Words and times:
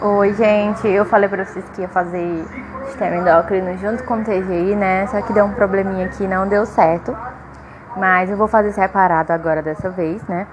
Oi, 0.00 0.34
gente. 0.34 0.88
Eu 0.88 1.04
falei 1.04 1.28
pra 1.28 1.44
vocês 1.44 1.64
que 1.70 1.80
ia 1.80 1.88
fazer 1.88 2.44
sistema 2.86 3.16
endócrino 3.16 3.76
junto 3.78 4.04
com 4.04 4.14
o 4.14 4.24
TGI, 4.24 4.76
né? 4.76 5.06
Só 5.06 5.20
que 5.22 5.32
deu 5.32 5.44
um 5.44 5.52
probleminha 5.52 6.06
aqui, 6.06 6.26
não 6.26 6.46
deu 6.46 6.66
certo. 6.66 7.16
Mas 7.96 8.30
eu 8.30 8.36
vou 8.36 8.48
fazer 8.48 8.72
separado 8.72 9.32
agora 9.32 9.62
dessa 9.62 9.90
vez, 9.90 10.22
né? 10.28 10.46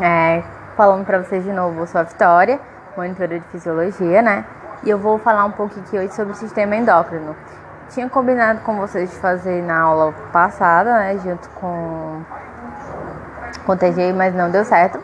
É, 0.00 0.42
falando 0.76 1.04
pra 1.04 1.18
vocês 1.18 1.44
de 1.44 1.52
novo, 1.52 1.80
eu 1.80 1.86
sou 1.86 2.00
a 2.00 2.04
Vitória, 2.04 2.60
monitora 2.96 3.38
de 3.38 3.44
fisiologia, 3.46 4.22
né? 4.22 4.44
E 4.84 4.90
eu 4.90 4.98
vou 4.98 5.18
falar 5.18 5.44
um 5.44 5.52
pouquinho 5.52 5.84
aqui 5.84 5.98
hoje 5.98 6.14
sobre 6.14 6.32
o 6.32 6.36
sistema 6.36 6.76
endócrino. 6.76 7.36
Tinha 7.90 8.08
combinado 8.08 8.60
com 8.60 8.76
vocês 8.76 9.10
de 9.10 9.16
fazer 9.16 9.62
na 9.62 9.80
aula 9.80 10.14
passada, 10.32 10.98
né? 10.98 11.18
Junto 11.18 11.48
com, 11.50 12.22
com 13.66 13.76
TGI, 13.76 14.12
mas 14.12 14.34
não 14.34 14.50
deu 14.50 14.64
certo. 14.64 14.98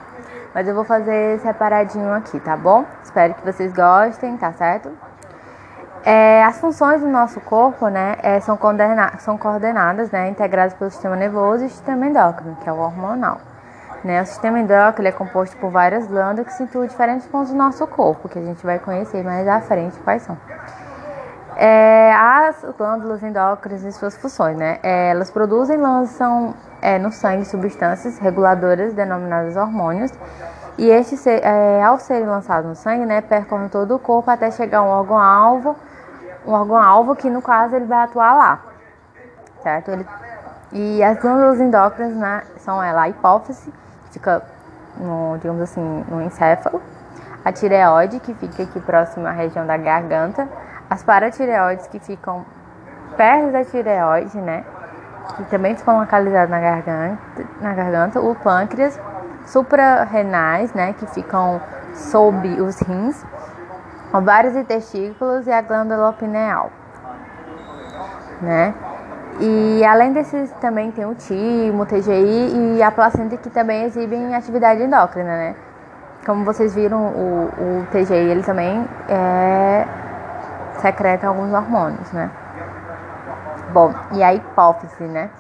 Mas 0.55 0.69
eu 0.69 0.75
vou 0.75 0.85
fazer 0.85 1.41
separadinho 1.41 2.13
aqui, 2.15 2.39
tá 2.39 2.57
bom? 2.57 2.85
Espero 3.03 3.35
que 3.35 3.45
vocês 3.45 3.73
gostem, 3.73 4.37
tá 4.37 4.53
certo? 4.53 4.91
É, 6.05 6.45
as 6.45 6.59
funções 6.59 7.01
do 7.01 7.09
nosso 7.09 7.41
corpo, 7.41 7.89
né, 7.89 8.17
é, 8.23 8.39
são, 8.39 8.59
são 9.19 9.39
coordenadas, 9.39 10.11
né, 10.11 10.29
integradas 10.29 10.75
pelo 10.75 10.91
sistema 10.91 11.17
nervoso 11.17 11.65
e 11.65 11.69
sistema 11.69 12.07
endócrino, 12.07 12.57
que 12.57 12.69
é 12.69 12.73
o 12.73 12.79
hormonal. 12.79 13.41
Né? 14.05 14.21
O 14.21 14.27
sistema 14.27 14.61
endócrino 14.61 15.09
é 15.09 15.13
composto 15.13 15.57
por 15.57 15.71
várias 15.71 16.07
glândulas 16.07 16.49
que 16.49 16.53
situam 16.53 16.87
diferentes 16.87 17.27
pontos 17.27 17.51
do 17.51 17.57
nosso 17.57 17.87
corpo, 17.87 18.29
que 18.29 18.39
a 18.39 18.43
gente 18.43 18.65
vai 18.65 18.79
conhecer 18.79 19.25
mais 19.25 19.49
à 19.49 19.63
frente 19.63 19.99
quais 20.01 20.23
são. 20.23 20.37
É, 21.57 22.13
as 22.13 22.65
glândulas 22.77 23.23
endócrinas 23.23 23.85
e 23.85 23.93
suas 23.93 24.17
funções, 24.17 24.57
né? 24.57 24.79
É, 24.83 25.11
elas 25.11 25.31
produzem 25.31 25.77
e 25.77 25.81
lançam 25.81 26.55
é, 26.83 26.99
no 26.99 27.13
sangue 27.13 27.45
substâncias 27.45 28.19
reguladoras 28.19 28.93
denominadas 28.93 29.57
hormônios 29.57 30.13
e 30.77 30.91
estes, 30.91 31.25
é, 31.27 31.83
ao 31.83 31.99
serem 31.99 32.27
lançados 32.27 32.69
no 32.69 32.75
sangue, 32.75 33.07
né, 33.07 33.21
percorrem 33.21 33.69
todo 33.69 33.95
o 33.95 33.99
corpo 33.99 34.31
até 34.31 34.51
chegar 34.51 34.79
a 34.79 34.83
um 34.83 34.89
órgão-alvo, 34.89 35.77
um 36.45 36.53
órgão-alvo 36.53 37.15
que 37.15 37.31
no 37.31 37.41
caso 37.41 37.77
ele 37.77 37.85
vai 37.85 38.05
atuar 38.05 38.35
lá, 38.35 38.61
certo? 39.63 39.93
Ele, 39.93 40.07
e 40.73 41.03
as 41.03 41.19
glândulas 41.21 41.61
endócrinas 41.61 42.17
né, 42.17 42.43
são 42.59 42.83
ela 42.83 43.03
a 43.03 43.09
hipófise, 43.09 43.73
que 44.07 44.15
fica 44.15 44.43
no, 44.97 45.39
digamos 45.39 45.63
assim, 45.63 46.05
no 46.09 46.21
encéfalo, 46.21 46.83
a 47.45 47.53
tireoide, 47.53 48.19
que 48.19 48.35
fica 48.35 48.65
aqui 48.65 48.81
próxima 48.81 49.29
à 49.29 49.33
região 49.33 49.65
da 49.65 49.77
garganta, 49.77 50.49
as 50.89 51.03
paratireoides 51.03 51.87
que 51.87 51.99
ficam 51.99 52.45
perto 53.17 53.53
da 53.53 53.65
tireoide, 53.65 54.39
né? 54.39 54.65
Que 55.37 55.45
também 55.45 55.75
ficam 55.75 55.99
localizadas 55.99 56.51
na 56.51 56.61
garganta, 56.61 57.45
na 57.61 57.73
garganta, 57.73 58.21
o 58.21 58.35
pâncreas, 58.35 59.01
suprarrenais, 59.47 60.73
né? 60.75 60.95
Que 60.95 61.07
ficam 61.07 61.61
sob 61.95 62.49
os 62.61 62.79
rins, 62.81 63.25
ovários 64.13 64.55
e 64.57 64.65
testículos 64.65 65.47
e 65.47 65.53
a 65.53 65.63
glândula 65.63 66.13
pineal, 66.13 66.71
né? 68.41 68.75
E 69.41 69.85
além 69.85 70.13
desses 70.13 70.51
também 70.61 70.93
tem 70.93 71.05
o 71.05 71.15
timo, 71.15 71.83
o 71.83 71.87
TGI 71.87 72.77
e 72.77 72.83
a 72.83 72.91
placenta 72.93 73.37
que 73.37 73.51
também 73.51 73.85
exibem 73.85 74.35
atividade 74.35 74.83
endócrina, 74.83 75.37
né? 75.37 75.57
Como 76.25 76.45
vocês 76.45 76.75
viram, 76.75 77.09
o, 77.09 77.49
o 77.59 77.87
TGI 77.91 78.15
ele 78.15 78.43
também 78.43 78.87
é 79.09 79.87
secreta 80.85 81.27
alguns 81.27 81.51
hormônios, 81.51 82.13
né? 82.13 82.31
Bom, 83.73 83.95
e 84.13 84.23
a 84.23 84.35
hipófise, 84.35 85.05
né? 85.05 85.31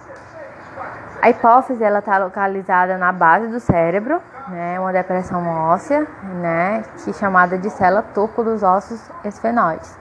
A 1.20 1.28
hipófise 1.28 1.84
ela 1.84 1.98
está 1.98 2.16
localizada 2.16 2.96
na 2.96 3.12
base 3.12 3.48
do 3.48 3.60
cérebro, 3.60 4.22
né? 4.48 4.80
Uma 4.80 4.90
depressão 4.90 5.46
óssea, 5.68 6.06
né? 6.40 6.82
Que 6.96 7.10
é 7.10 7.12
chamada 7.12 7.58
de 7.58 7.68
célula 7.68 8.02
topo 8.14 8.42
dos 8.42 8.62
ossos 8.62 8.98
esfenoides. 9.22 9.98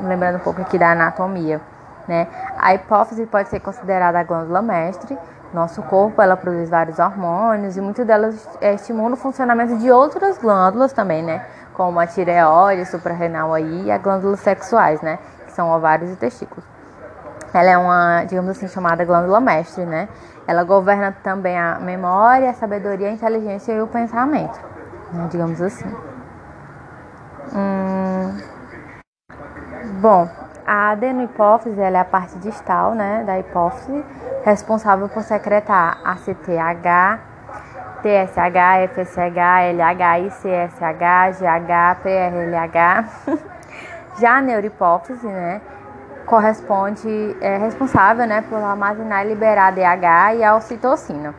Lembrando 0.00 0.36
um 0.36 0.40
pouco 0.40 0.62
aqui 0.62 0.78
da 0.78 0.92
anatomia, 0.92 1.60
né? 2.08 2.26
A 2.58 2.74
hipófise 2.74 3.26
pode 3.26 3.50
ser 3.50 3.60
considerada 3.60 4.18
a 4.18 4.24
glândula 4.24 4.62
mestre. 4.62 5.18
Nosso 5.52 5.82
corpo 5.82 6.22
ela 6.22 6.38
produz 6.38 6.70
vários 6.70 6.98
hormônios 6.98 7.76
e 7.76 7.80
muitas 7.82 8.06
delas 8.06 8.48
é, 8.62 8.74
estimulam 8.74 9.12
o 9.12 9.16
funcionamento 9.16 9.76
de 9.76 9.90
outras 9.90 10.38
glândulas 10.38 10.92
também, 10.94 11.22
né? 11.22 11.44
Como 11.74 11.98
a 12.00 12.06
tireoide, 12.06 12.84
suprarrenal 12.86 13.54
aí 13.54 13.84
e 13.86 13.90
as 13.90 14.00
glândulas 14.00 14.40
sexuais, 14.40 15.00
né? 15.00 15.18
Que 15.46 15.52
são 15.52 15.70
ovários 15.70 16.10
e 16.10 16.16
testículos. 16.16 16.64
Ela 17.52 17.70
é 17.70 17.78
uma, 17.78 18.24
digamos 18.24 18.50
assim, 18.50 18.68
chamada 18.68 19.04
glândula 19.04 19.40
mestre, 19.40 19.84
né? 19.84 20.08
Ela 20.46 20.64
governa 20.64 21.14
também 21.22 21.58
a 21.58 21.78
memória, 21.80 22.50
a 22.50 22.54
sabedoria, 22.54 23.08
a 23.08 23.12
inteligência 23.12 23.72
e 23.72 23.80
o 23.80 23.86
pensamento, 23.86 24.58
né? 25.12 25.28
digamos 25.30 25.60
assim. 25.60 25.88
Hum... 27.54 28.36
Bom, 30.00 30.28
a 30.66 30.90
adenohipófise 30.90 31.80
ela 31.80 31.98
é 31.98 32.00
a 32.00 32.04
parte 32.04 32.38
distal, 32.38 32.94
né, 32.94 33.24
da 33.24 33.38
hipófise, 33.38 34.04
responsável 34.44 35.08
por 35.08 35.22
secretar 35.22 36.00
ACTH, 36.04 37.20
TSH, 38.02 38.90
FSH, 38.94 39.38
LH, 39.72 40.18
ICSH, 40.26 41.40
GH, 41.40 42.00
PRLH. 42.02 43.04
Já 44.20 44.38
a 44.38 44.42
neurohipófise, 44.42 45.26
né, 45.26 45.60
corresponde, 46.26 47.36
é 47.40 47.56
responsável, 47.56 48.26
né, 48.26 48.42
por 48.42 48.58
armazenar 48.62 49.24
e 49.24 49.28
liberar 49.28 49.72
DH 49.72 50.36
e 50.36 50.44
a 50.44 50.56
ocitocina. 50.56 51.34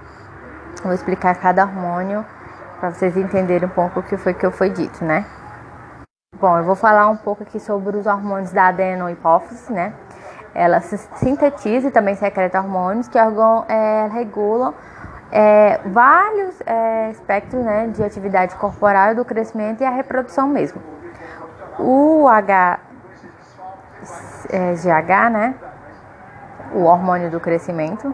Vou 0.84 0.94
explicar 0.94 1.36
cada 1.36 1.64
hormônio 1.64 2.26
para 2.80 2.92
vocês 2.92 3.16
entenderem 3.16 3.68
um 3.68 3.72
pouco 3.72 4.00
o 4.00 4.04
que 4.04 4.18
foi 4.18 4.34
que 4.34 4.46
eu 4.46 4.52
foi 4.52 4.70
dito, 4.70 5.06
né? 5.06 5.26
Bom, 6.40 6.58
eu 6.58 6.64
vou 6.64 6.76
falar 6.76 7.08
um 7.08 7.18
pouco 7.18 7.44
aqui 7.44 7.60
sobre 7.60 7.96
os 7.98 8.08
hormônios 8.08 8.52
da 8.52 8.70
adenohipófise, 8.70 9.72
né? 9.72 9.94
Ela 10.56 10.82
sintetiza 10.82 11.90
e 11.90 11.92
também 11.92 12.16
secreta 12.16 12.60
hormônios 12.60 13.08
que 13.08 13.18
é, 13.18 14.08
regulam 14.12 14.74
é, 15.32 15.80
vários 15.86 16.60
é, 16.66 17.12
espectros 17.12 17.64
né, 17.64 17.88
de 17.88 18.04
atividade 18.04 18.54
corporal, 18.56 19.16
do 19.16 19.24
crescimento 19.24 19.82
e 19.82 19.86
a 19.86 19.90
reprodução 19.90 20.48
mesmo. 20.48 20.82
O 21.80 22.28
HGH, 22.28 22.80
é, 24.52 25.30
né, 25.30 25.56
o 26.74 26.84
hormônio 26.84 27.32
do 27.32 27.40
crescimento, 27.40 28.14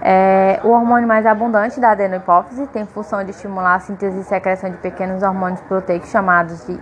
é, 0.00 0.60
o 0.64 0.68
hormônio 0.68 1.06
mais 1.06 1.26
abundante 1.26 1.78
da 1.80 1.90
adenohipófise 1.90 2.66
tem 2.68 2.86
função 2.86 3.22
de 3.22 3.30
estimular 3.30 3.74
a 3.74 3.80
síntese 3.80 4.20
e 4.20 4.24
secreção 4.24 4.70
de 4.70 4.76
pequenos 4.78 5.22
hormônios 5.22 5.60
proteicos 5.62 6.10
chamados 6.10 6.66
de 6.66 6.72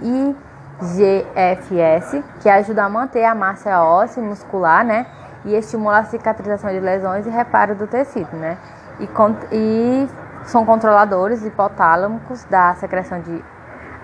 IGFS, 0.81 2.23
que 2.41 2.49
ajuda 2.49 2.85
a 2.85 2.89
manter 2.89 3.25
a 3.25 3.35
massa 3.35 3.83
óssea 3.83 4.21
e 4.21 4.25
muscular, 4.25 4.85
né, 4.85 5.07
e 5.45 5.55
estimula 5.55 5.99
a 5.99 6.05
cicatrização 6.05 6.71
de 6.71 6.81
lesões 6.81 7.27
e 7.27 7.31
reparo 7.31 7.75
do 7.75 7.87
tecido, 7.87 8.37
né 8.37 8.57
e, 9.01 9.09
e 9.53 10.09
são 10.45 10.65
controladores 10.65 11.45
hipotálamicos 11.45 12.45
da 12.45 12.75
secreção 12.75 13.21
de 13.21 13.45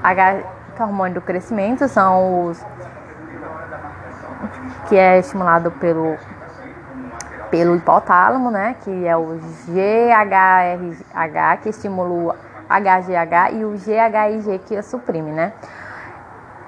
H, 0.03 0.43
que 0.75 0.83
é 0.83 0.85
o 0.85 0.89
hormônio 0.89 1.15
do 1.15 1.21
crescimento, 1.21 1.87
são 1.89 2.47
os 2.47 2.65
que 4.89 4.97
é 4.97 5.19
estimulado 5.19 5.71
pelo 5.73 6.17
pelo 7.51 7.75
hipotálamo, 7.75 8.51
né, 8.51 8.77
que 8.81 9.07
é 9.07 9.17
o 9.17 9.41
GHRH 9.67 11.57
que 11.63 11.69
estimula 11.71 12.33
o 12.33 12.33
HGH 12.69 13.53
e 13.55 13.65
o 13.65 13.73
GHIG 13.73 14.61
que 14.61 14.81
suprime, 14.83 15.33
né? 15.33 15.53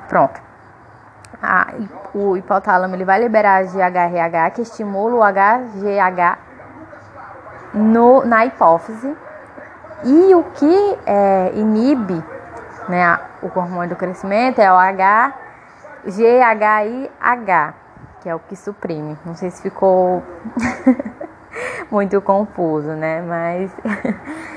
Pronto. 0.09 0.41
O 2.13 2.37
hipotálamo 2.37 2.97
ele 2.97 3.05
vai 3.05 3.21
liberar 3.21 3.63
GHRH 3.65 4.51
que 4.55 4.63
estimula 4.63 5.15
o 5.15 5.23
HGH 5.23 6.39
no, 7.73 8.25
na 8.25 8.47
hipófise. 8.47 9.17
E 10.05 10.35
o 10.35 10.43
que 10.45 10.99
é, 11.07 11.53
inibe 11.55 12.23
né, 12.89 13.19
o 13.43 13.47
hormônio 13.47 13.91
do 13.91 13.97
crescimento 13.97 14.61
é 14.61 14.71
o 14.73 14.77
H, 14.77 15.33
GHIH, 16.05 17.75
que 18.21 18.29
é 18.29 18.35
o 18.35 18.39
que 18.39 18.57
suprime. 18.57 19.17
Não 19.25 19.35
sei 19.35 19.51
se 19.51 19.63
ficou 19.63 20.23
muito 21.91 22.21
confuso, 22.21 22.91
né? 22.91 23.21
Mas 23.23 23.71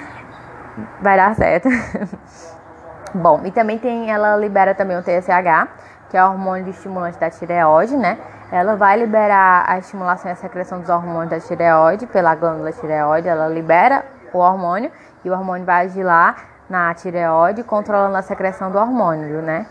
vai 1.02 1.18
dar 1.18 1.36
certo. 1.36 1.70
Bom, 3.14 3.42
e 3.46 3.52
também 3.52 3.78
tem, 3.78 4.12
ela 4.12 4.36
libera 4.36 4.76
também 4.76 4.98
o 4.98 5.02
TSH, 5.02 5.68
que 6.10 6.18
é 6.18 6.24
o 6.24 6.32
hormônio 6.32 6.66
de 6.66 6.72
estimulante 6.72 7.18
da 7.18 7.30
tireoide, 7.30 7.96
né? 7.96 8.18
Ela 8.52 8.76
vai 8.76 8.98
liberar 8.98 9.66
a 9.68 9.78
estimulação 9.78 10.30
e 10.30 10.34
a 10.34 10.36
secreção 10.36 10.80
dos 10.80 10.90
hormônios 10.90 11.30
da 11.30 11.40
tireoide 11.40 12.06
pela 12.06 12.36
glândula 12.36 12.72
tireoide, 12.72 13.28
ela 13.28 13.48
libera 13.48 14.06
o 14.34 14.38
hormônio 14.38 14.92
e 15.24 15.30
o 15.30 15.34
hormônio 15.34 15.66
vai 15.66 15.86
agir 15.86 16.04
lá 16.04 16.36
na 16.70 16.94
tireoide, 16.94 17.64
controlando 17.64 18.16
a 18.18 18.22
secreção 18.22 18.72
do 18.72 18.78
hormônio, 18.78 19.42
né? 19.42 19.66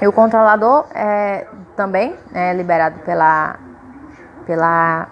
E 0.00 0.06
o 0.06 0.12
controlador 0.12 0.86
é 0.94 1.46
também 1.74 2.16
é 2.34 2.52
liberado 2.52 2.98
pela, 3.00 3.56
pela, 4.46 5.06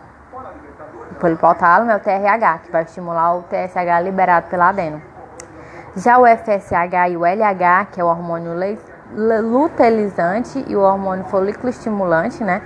pelo 1.20 1.34
hipotálamo, 1.34 1.90
é 1.90 1.96
o 1.96 2.00
TRH, 2.00 2.58
que 2.64 2.72
vai 2.72 2.82
estimular 2.82 3.36
o 3.36 3.42
TSH 3.44 4.02
liberado 4.02 4.48
pela 4.48 4.68
adeno. 4.68 5.00
Já 5.96 6.18
o 6.18 6.26
FSH 6.26 7.10
e 7.10 7.16
o 7.16 7.24
LH, 7.24 7.86
que 7.92 8.00
é 8.00 8.04
o 8.04 8.08
hormônio 8.08 8.52
luteinizante 9.14 10.64
e 10.66 10.76
o 10.76 10.80
hormônio 10.80 11.24
folículo 11.26 11.68
estimulante, 11.68 12.42
né? 12.42 12.62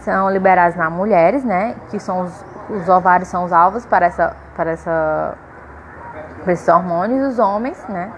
São 0.00 0.30
liberados 0.30 0.76
nas 0.76 0.92
mulheres, 0.92 1.44
né? 1.44 1.76
Que 1.90 2.00
são 2.00 2.22
os, 2.22 2.44
os 2.70 2.88
ovários 2.88 3.28
são 3.28 3.44
os 3.44 3.52
alvos 3.52 3.86
para 3.86 4.06
essa 4.06 4.36
para 4.56 4.70
essa 4.72 5.34
para 6.42 6.52
esses 6.52 6.68
hormônios, 6.68 7.32
os 7.32 7.38
homens, 7.38 7.82
né? 7.88 8.10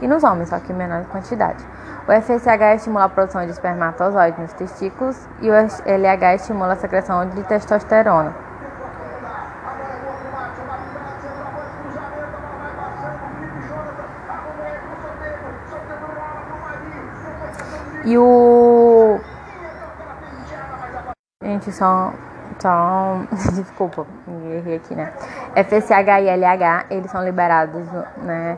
E 0.00 0.06
nos 0.06 0.24
homens, 0.24 0.50
só 0.50 0.58
que 0.58 0.72
em 0.72 0.76
menor 0.76 1.04
quantidade. 1.06 1.64
O 2.06 2.12
FSH 2.12 2.76
estimula 2.76 3.06
a 3.06 3.08
produção 3.08 3.44
de 3.44 3.50
espermatozoides 3.50 4.38
nos 4.38 4.52
testículos 4.52 5.16
e 5.40 5.50
o 5.50 5.54
LH 5.54 6.34
estimula 6.34 6.74
a 6.74 6.76
secreção 6.76 7.28
de 7.28 7.42
testosterona. 7.44 8.45
E 18.06 18.16
o. 18.16 19.18
Gente, 21.42 21.72
só. 21.72 22.12
só... 22.60 23.16
Desculpa, 23.52 24.06
errei 24.28 24.76
aqui, 24.76 24.94
né? 24.94 25.12
FSH 25.56 26.22
e 26.22 26.28
LH, 26.28 26.86
eles 26.90 27.10
são 27.10 27.24
liberados, 27.24 27.84
né? 28.18 28.56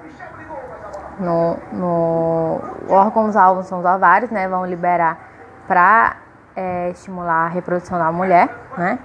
No, 1.18 1.56
no 1.72 2.60
órgãos 2.90 3.34
alvos 3.36 3.66
são 3.66 3.78
os 3.78 3.86
ovários, 3.86 4.30
né? 4.30 4.46
Vão 4.46 4.66
liberar 4.66 5.18
para 5.66 6.16
é, 6.54 6.90
estimular 6.90 7.46
a 7.46 7.48
reprodução 7.48 7.98
da 7.98 8.12
mulher, 8.12 8.50
né? 8.76 8.98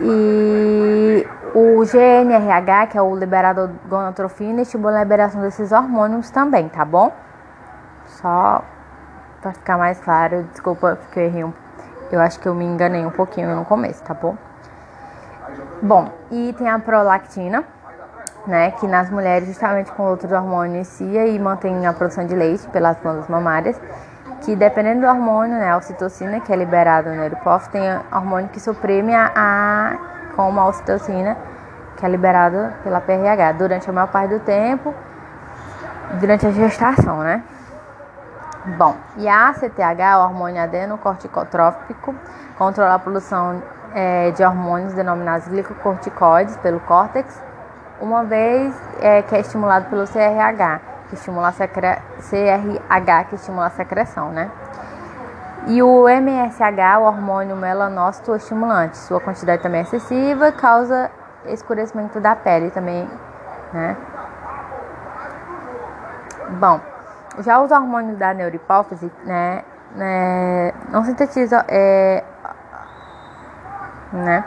E 0.00 1.26
o 1.54 1.82
GNRH, 1.82 2.88
que 2.88 2.98
é 2.98 3.02
o 3.02 3.16
liberador 3.16 3.70
gonatrofina, 3.88 4.60
estimula 4.60 4.98
a 4.98 5.02
liberação 5.02 5.40
desses 5.40 5.72
hormônios 5.72 6.30
também, 6.30 6.68
tá 6.68 6.84
bom? 6.84 7.10
Só 8.04 8.62
para 9.40 9.52
ficar 9.52 9.78
mais 9.78 9.98
claro, 10.00 10.44
desculpa 10.52 10.96
porque 10.96 11.20
eu 11.20 11.24
errei 11.24 11.44
um, 11.44 11.52
eu 12.10 12.20
acho 12.20 12.40
que 12.40 12.48
eu 12.48 12.54
me 12.54 12.64
enganei 12.64 13.04
um 13.04 13.10
pouquinho 13.10 13.54
no 13.54 13.64
começo, 13.64 14.02
tá 14.02 14.14
bom? 14.14 14.36
Bom, 15.80 16.10
e 16.30 16.52
tem 16.58 16.68
a 16.68 16.78
prolactina, 16.78 17.64
né, 18.46 18.72
que 18.72 18.86
nas 18.86 19.10
mulheres 19.10 19.46
justamente 19.48 19.92
com 19.92 20.04
outros 20.04 20.32
hormônios 20.32 21.00
inicia 21.00 21.26
e 21.26 21.38
mantém 21.38 21.86
a 21.86 21.92
produção 21.92 22.26
de 22.26 22.34
leite 22.34 22.66
pelas 22.68 22.98
glândulas 23.00 23.28
mamárias, 23.28 23.80
que 24.42 24.56
dependendo 24.56 25.02
do 25.02 25.06
hormônio, 25.06 25.56
né, 25.56 25.70
a 25.70 25.76
ocitocina, 25.76 26.40
que 26.40 26.52
é 26.52 26.56
liberada 26.56 27.14
no 27.14 27.26
hipófise, 27.26 27.70
tem 27.70 27.82
hormônio 28.12 28.48
que 28.48 28.60
suprime 28.60 29.14
a, 29.14 29.32
a 29.34 29.98
como 30.34 30.60
a 30.60 30.66
ocitocina, 30.66 31.36
que 31.96 32.06
é 32.06 32.08
liberada 32.08 32.74
pela 32.82 33.00
PRH 33.00 33.52
durante 33.52 33.90
a 33.90 33.92
maior 33.92 34.08
parte 34.08 34.34
do 34.34 34.40
tempo, 34.40 34.94
durante 36.20 36.46
a 36.46 36.50
gestação, 36.50 37.18
né? 37.18 37.42
Bom, 38.76 38.96
e 39.16 39.26
a 39.26 39.48
ACTH, 39.48 40.16
o 40.18 40.24
hormônio 40.24 40.62
adenocorticotrópico, 40.62 42.14
controla 42.58 42.94
a 42.94 42.98
produção 42.98 43.62
é, 43.94 44.30
de 44.32 44.44
hormônios 44.44 44.92
denominados 44.92 45.48
glicocorticoides 45.48 46.56
pelo 46.58 46.80
córtex, 46.80 47.42
uma 48.00 48.24
vez 48.24 48.74
é, 49.00 49.22
que 49.22 49.34
é 49.34 49.40
estimulado 49.40 49.88
pelo 49.88 50.04
CRH, 50.04 50.80
que 51.08 51.14
estimula 51.14 51.48
a 51.48 51.52
secre... 51.52 51.98
CRH, 52.18 53.24
que 53.28 53.34
estimula 53.36 53.66
a 53.66 53.70
secreção, 53.70 54.30
né? 54.30 54.50
E 55.66 55.82
o 55.82 56.08
MSH, 56.08 56.98
o 57.00 57.02
hormônio 57.02 57.56
melanócito 57.56 58.34
estimulante, 58.34 58.96
sua 58.96 59.20
quantidade 59.20 59.62
também 59.62 59.80
é 59.80 59.82
excessiva, 59.82 60.52
causa 60.52 61.10
escurecimento 61.46 62.20
da 62.20 62.36
pele 62.36 62.70
também, 62.70 63.08
né? 63.72 63.96
Bom, 66.50 66.80
já 67.42 67.60
os 67.60 67.70
hormônios 67.70 68.18
da 68.18 68.34
neurohipófise, 68.34 69.10
né, 69.24 69.62
né 69.94 70.72
não 70.90 71.04
sintetizam, 71.04 71.62
é, 71.68 72.24
né, 74.12 74.44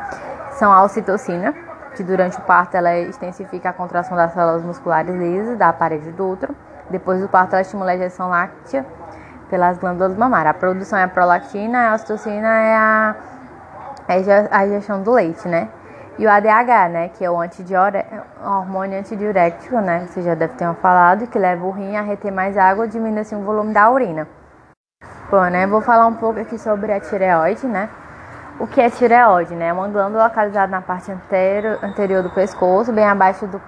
são 0.51 0.71
a 0.71 0.83
ocitocina, 0.83 1.53
que 1.95 2.03
durante 2.03 2.37
o 2.37 2.41
parto 2.41 2.75
ela 2.75 2.97
extensifica 2.97 3.69
a 3.69 3.73
contração 3.73 4.15
das 4.15 4.33
células 4.33 4.63
musculares 4.63 5.13
lisas 5.15 5.57
da 5.57 5.73
parede 5.73 6.11
do 6.11 6.29
útero. 6.31 6.55
Depois 6.89 7.21
do 7.21 7.27
parto 7.27 7.53
ela 7.53 7.61
estimula 7.61 7.91
a 7.91 7.95
ejeção 7.95 8.29
láctea 8.29 8.85
pelas 9.49 9.77
glândulas 9.77 10.15
mamárias. 10.15 10.55
A 10.55 10.57
produção 10.57 10.97
é 10.97 11.03
a 11.03 11.07
prolactina, 11.07 11.91
a 11.91 11.95
ocitocina 11.95 12.47
é 12.47 12.75
a, 12.75 13.15
é 14.07 14.91
a 14.91 14.97
do 14.97 15.11
leite, 15.11 15.47
né? 15.47 15.67
E 16.17 16.25
o 16.25 16.29
ADH, 16.29 16.89
né, 16.91 17.09
que 17.09 17.23
é 17.23 17.31
o 17.31 17.39
antidiure... 17.39 18.05
hormônio 18.43 18.99
antidiurético, 18.99 19.79
né, 19.79 20.07
você 20.07 20.21
já 20.21 20.35
deve 20.35 20.53
ter 20.55 20.71
falado, 20.75 21.27
que 21.27 21.39
leva 21.39 21.65
o 21.65 21.71
rim 21.71 21.95
a 21.95 22.01
reter 22.01 22.31
mais 22.31 22.57
água, 22.57 22.87
diminuindo 22.87 23.21
assim 23.21 23.35
o 23.35 23.43
volume 23.43 23.73
da 23.73 23.89
urina. 23.89 24.27
Bom, 25.29 25.45
né, 25.45 25.65
vou 25.65 25.81
falar 25.81 26.05
um 26.07 26.15
pouco 26.15 26.39
aqui 26.39 26.57
sobre 26.57 26.91
a 26.91 26.99
tireoide, 26.99 27.65
né. 27.65 27.89
O 28.59 28.67
que 28.67 28.79
é 28.79 28.91
tireoide, 28.91 29.55
né? 29.55 29.69
É 29.69 29.73
uma 29.73 29.87
glândula 29.87 30.25
localizada 30.25 30.67
na 30.67 30.81
parte 30.81 31.11
anterior, 31.11 31.79
anterior 31.81 32.21
do 32.21 32.29
pescoço, 32.29 32.93
bem 32.93 33.05
abaixo 33.05 33.47
do 33.47 33.59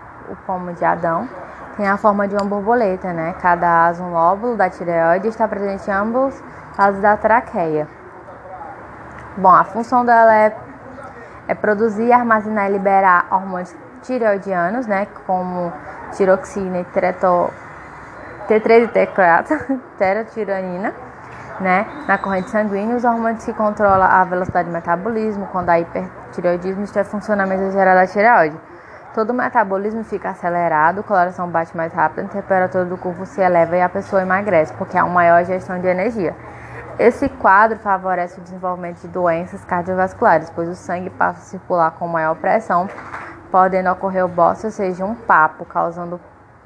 pomo 0.46 0.72
de 0.74 0.86
Adão. 0.86 1.28
Tem 1.76 1.88
a 1.88 1.98
forma 1.98 2.28
de 2.28 2.36
uma 2.36 2.46
borboleta, 2.46 3.12
né? 3.12 3.34
Cada 3.42 3.88
asa, 3.88 4.04
um 4.04 4.14
lóbulo 4.14 4.56
da 4.56 4.70
tireoide 4.70 5.30
está 5.30 5.48
presente 5.48 5.90
em 5.90 5.94
ambos 5.94 6.40
lados 6.78 7.00
da 7.00 7.18
traqueia. 7.18 7.88
Bom, 9.36 9.50
a 9.50 9.64
função 9.64 10.06
dela 10.06 10.36
é 10.36 10.56
é 11.48 11.54
produzir, 11.54 12.12
armazenar 12.12 12.70
e 12.70 12.74
liberar 12.74 13.28
hormônios 13.32 13.76
tireoidianos, 14.02 14.86
né, 14.86 15.08
como 15.26 15.72
tiroxina 16.12 16.80
e 16.80 16.84
treto, 16.86 17.50
T3 18.48 18.84
e 18.84 18.88
T4, 18.88 19.80
terotironina, 19.98 20.94
né, 21.60 21.86
na 22.08 22.18
corrente 22.18 22.50
sanguínea, 22.50 22.96
os 22.96 23.04
hormônios 23.04 23.46
que 23.46 23.54
controlam 23.54 24.08
a 24.10 24.24
velocidade 24.24 24.68
de 24.68 24.74
metabolismo, 24.74 25.48
quando 25.52 25.70
há 25.70 25.80
hipertireoidismo, 25.80 26.84
isso 26.84 26.98
é 26.98 27.04
funcionamento 27.04 27.72
geral 27.72 27.96
da 27.96 28.08
tireoide. 28.08 28.58
Todo 29.14 29.30
o 29.30 29.34
metabolismo 29.34 30.04
fica 30.04 30.32
acelerado, 30.32 31.02
a 31.02 31.04
coloração 31.04 31.48
bate 31.48 31.76
mais 31.78 31.94
rápido, 31.94 32.26
a 32.26 32.30
temperatura 32.30 32.84
do 32.84 32.98
corpo 32.98 33.26
se 33.28 33.42
eleva 33.42 33.78
e 33.78 33.82
a 33.82 33.88
pessoa 33.88 34.24
emagrece, 34.24 34.74
porque 34.74 34.98
há 34.98 35.06
uma 35.06 35.14
maior 35.14 35.46
gestão 35.46 35.80
de 35.80 35.88
energia. 35.88 36.36
Esse 37.00 37.28
quadro 37.28 37.80
favorece 37.80 38.40
o 38.40 38.44
desenvolvimento 38.44 39.02
de 39.02 39.08
doenças 39.08 39.66
cardiovasculares, 39.66 40.50
pois 40.52 40.70
o 40.70 40.76
sangue 40.76 41.10
passa 41.10 41.40
a 41.40 41.44
circular 41.44 41.92
com 41.92 42.08
maior 42.08 42.36
pressão, 42.36 42.88
podendo 43.52 43.90
ocorrer 43.92 44.24
o 44.24 44.28
bócio, 44.28 44.66
ou 44.66 44.72
seja, 44.72 45.04
um 45.04 45.16
papo, 45.16 45.66
causando 45.66 46.20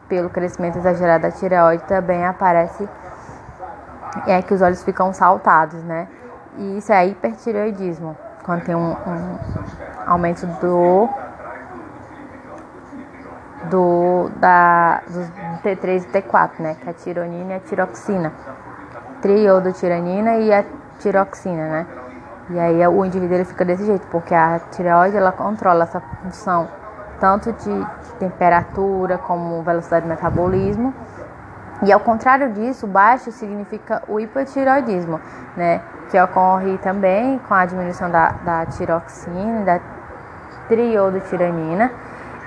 pelo 0.09 0.29
crescimento 0.29 0.77
exagerado 0.77 1.23
da 1.23 1.31
tireoide 1.31 1.83
também 1.83 2.25
aparece 2.25 2.87
é 4.25 4.41
que 4.41 4.53
os 4.53 4.61
olhos 4.61 4.83
ficam 4.83 5.13
saltados, 5.13 5.81
né? 5.83 6.07
E 6.57 6.77
isso 6.77 6.91
é 6.91 7.05
hipertireoidismo, 7.05 8.17
quando 8.43 8.63
tem 8.63 8.75
um, 8.75 8.91
um 8.91 9.37
aumento 10.05 10.45
do 10.45 11.09
do 13.69 14.29
da 14.37 15.01
do 15.07 15.19
T3 15.61 16.03
e 16.03 16.21
T4, 16.21 16.51
né? 16.59 16.75
Que 16.81 16.87
é 16.87 16.91
a 16.91 16.93
tironina 16.93 17.53
e 17.53 17.55
a 17.57 17.59
tiroxina 17.59 18.31
triodotiranina 19.27 20.37
e 20.37 20.53
a 20.53 20.63
tiroxina, 20.99 21.67
né? 21.67 21.87
E 22.49 22.57
aí 22.57 22.87
o 22.87 23.03
indivíduo 23.03 23.35
ele 23.35 23.43
fica 23.43 23.65
desse 23.65 23.85
jeito, 23.85 24.07
porque 24.07 24.33
a 24.33 24.59
tireoide 24.71 25.17
ela 25.17 25.33
controla 25.33 25.83
essa 25.83 25.99
função 25.99 26.69
tanto 27.19 27.51
de, 27.51 27.73
de 27.73 28.11
temperatura 28.19 29.17
como 29.17 29.61
velocidade 29.63 30.03
de 30.03 30.09
metabolismo. 30.09 30.93
E 31.83 31.91
ao 31.91 31.99
contrário 31.99 32.53
disso, 32.53 32.87
baixo 32.87 33.31
significa 33.31 34.01
o 34.07 34.17
hipotireoidismo, 34.17 35.19
né? 35.57 35.81
Que 36.09 36.19
ocorre 36.21 36.77
também 36.77 37.37
com 37.39 37.53
a 37.53 37.65
diminuição 37.65 38.09
da, 38.09 38.29
da 38.45 38.65
tiroxina, 38.65 39.65
da 39.65 39.81
triodotiranina. 40.69 41.91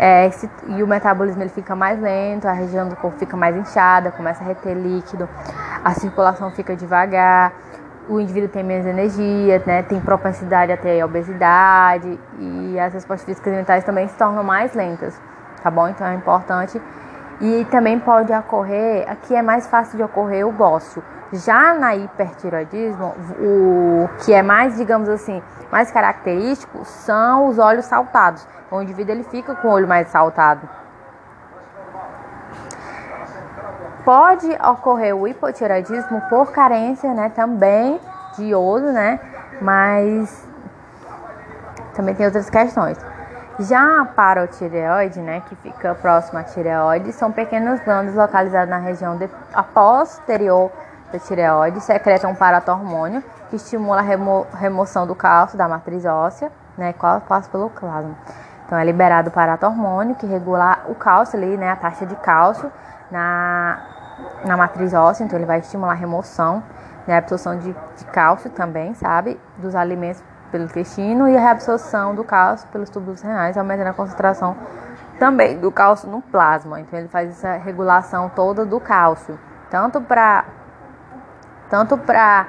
É, 0.03 0.29
esse, 0.29 0.49
e 0.69 0.83
o 0.83 0.87
metabolismo 0.87 1.43
ele 1.43 1.51
fica 1.51 1.77
mais 1.77 2.01
lento, 2.01 2.49
a 2.49 2.53
região 2.53 2.89
do 2.89 2.97
corpo 2.97 3.19
fica 3.19 3.37
mais 3.37 3.55
inchada, 3.55 4.11
começa 4.11 4.43
a 4.43 4.47
reter 4.47 4.75
líquido, 4.75 5.29
a 5.85 5.93
circulação 5.93 6.51
fica 6.53 6.75
devagar, 6.75 7.53
o 8.09 8.19
indivíduo 8.19 8.49
tem 8.49 8.65
menos 8.65 8.87
energia, 8.87 9.63
né, 9.67 9.83
tem 9.83 10.01
propensidade 10.01 10.73
até 10.73 10.99
a 10.99 11.05
obesidade 11.05 12.19
e 12.39 12.81
as 12.81 12.95
respostas 12.95 13.27
físicas 13.27 13.53
e 13.53 13.57
mentais 13.57 13.85
também 13.85 14.09
se 14.09 14.15
tornam 14.15 14.43
mais 14.43 14.73
lentas, 14.73 15.21
tá 15.63 15.71
bom? 15.71 15.87
Então 15.87 16.07
é 16.07 16.15
importante. 16.15 16.81
E 17.39 17.67
também 17.71 17.99
pode 18.01 18.33
ocorrer, 18.33 19.05
aqui 19.07 19.35
é 19.35 19.43
mais 19.43 19.67
fácil 19.67 19.99
de 19.99 20.03
ocorrer 20.03 20.47
o 20.47 20.53
bócio. 20.53 21.03
Já 21.33 21.75
na 21.75 21.95
hipertiroidismo, 21.95 23.15
o 23.39 24.09
que 24.25 24.33
é 24.33 24.43
mais, 24.43 24.77
digamos 24.77 25.09
assim, 25.09 25.41
mais 25.71 25.91
característico 25.91 26.85
são 26.85 27.47
os 27.47 27.59
olhos 27.59 27.85
saltados. 27.85 28.47
O 28.71 28.83
indivíduo 28.83 29.15
ele 29.15 29.25
fica 29.25 29.55
com 29.55 29.69
o 29.69 29.71
olho 29.71 29.87
mais 29.87 30.09
saltado. 30.09 30.69
Pode 34.05 34.49
ocorrer 34.69 35.15
o 35.15 35.29
hipotireoidismo 35.29 36.21
por 36.23 36.51
carência, 36.51 37.15
né, 37.15 37.31
também 37.35 38.01
de 38.37 38.47
iodo, 38.47 38.91
né, 38.93 39.21
mas 39.61 40.45
também 41.95 42.15
tem 42.15 42.27
outras 42.27 42.51
questões. 42.51 42.99
Já 43.61 44.01
a 44.01 44.05
parotireoide, 44.07 45.21
né, 45.21 45.43
que 45.47 45.55
fica 45.55 45.95
próxima 45.95 46.41
à 46.41 46.45
tireoide, 46.45 47.13
são 47.13 47.31
pequenas 47.31 47.79
glândulas 47.85 48.17
localizadas 48.17 48.71
na 48.71 48.79
região 48.79 49.17
de, 49.17 49.29
a 49.53 49.63
posterior 49.63 50.73
da 51.13 51.19
tireoide, 51.19 51.81
secretam 51.81 52.31
um 52.31 52.35
paratormônio 52.35 53.23
que 53.49 53.57
estimula 53.57 53.99
a 53.99 54.03
remo, 54.03 54.47
remoção 54.55 55.07
do 55.07 55.15
cálcio 55.15 55.59
da 55.59 55.69
matriz 55.69 56.05
óssea, 56.05 56.51
né, 56.77 56.93
qual 56.93 57.21
passa 57.21 57.51
pelo 57.51 57.69
plasma. 57.71 58.15
Então 58.65 58.79
é 58.79 58.85
liberado 58.85 59.29
o 59.29 59.33
paratormônio 59.33 60.15
que 60.15 60.27
regula 60.27 60.79
o 60.89 60.95
cálcio 60.95 61.37
ali, 61.39 61.57
né, 61.57 61.71
a 61.71 61.77
taxa 61.77 62.07
de 62.07 62.15
cálcio 62.17 62.71
na, 63.11 63.81
na 64.45 64.57
matriz 64.57 64.95
óssea, 64.95 65.25
então 65.25 65.39
ele 65.39 65.47
vai 65.47 65.59
estimular 65.59 65.93
a 65.93 65.97
remoção, 65.97 66.63
né, 67.07 67.15
a 67.15 67.19
absorção 67.19 67.59
de, 67.59 67.75
de 67.97 68.05
cálcio 68.07 68.51
também, 68.51 68.95
sabe, 68.95 69.41
dos 69.59 69.75
alimentos 69.75 70.23
pelo 70.51 70.65
intestino 70.65 71.29
e 71.29 71.37
a 71.37 71.41
reabsorção 71.41 72.15
do 72.15 72.25
cálcio 72.25 72.69
pelos 72.69 72.91
túbulos 72.91 73.23
renais, 73.23 73.57
aumentando 73.57 73.89
a 73.89 73.93
concentração 73.93 74.57
também 75.19 75.59
do 75.59 75.71
cálcio 75.71 76.09
no 76.09 76.23
plasma. 76.23 76.81
Então 76.81 76.99
ele 76.99 77.09
faz 77.09 77.31
essa 77.31 77.57
regulação 77.57 78.29
toda 78.29 78.65
do 78.65 78.81
cálcio, 78.81 79.39
tanto 79.71 80.01
para 80.01 80.45
tanto 81.71 81.97
para 81.97 82.47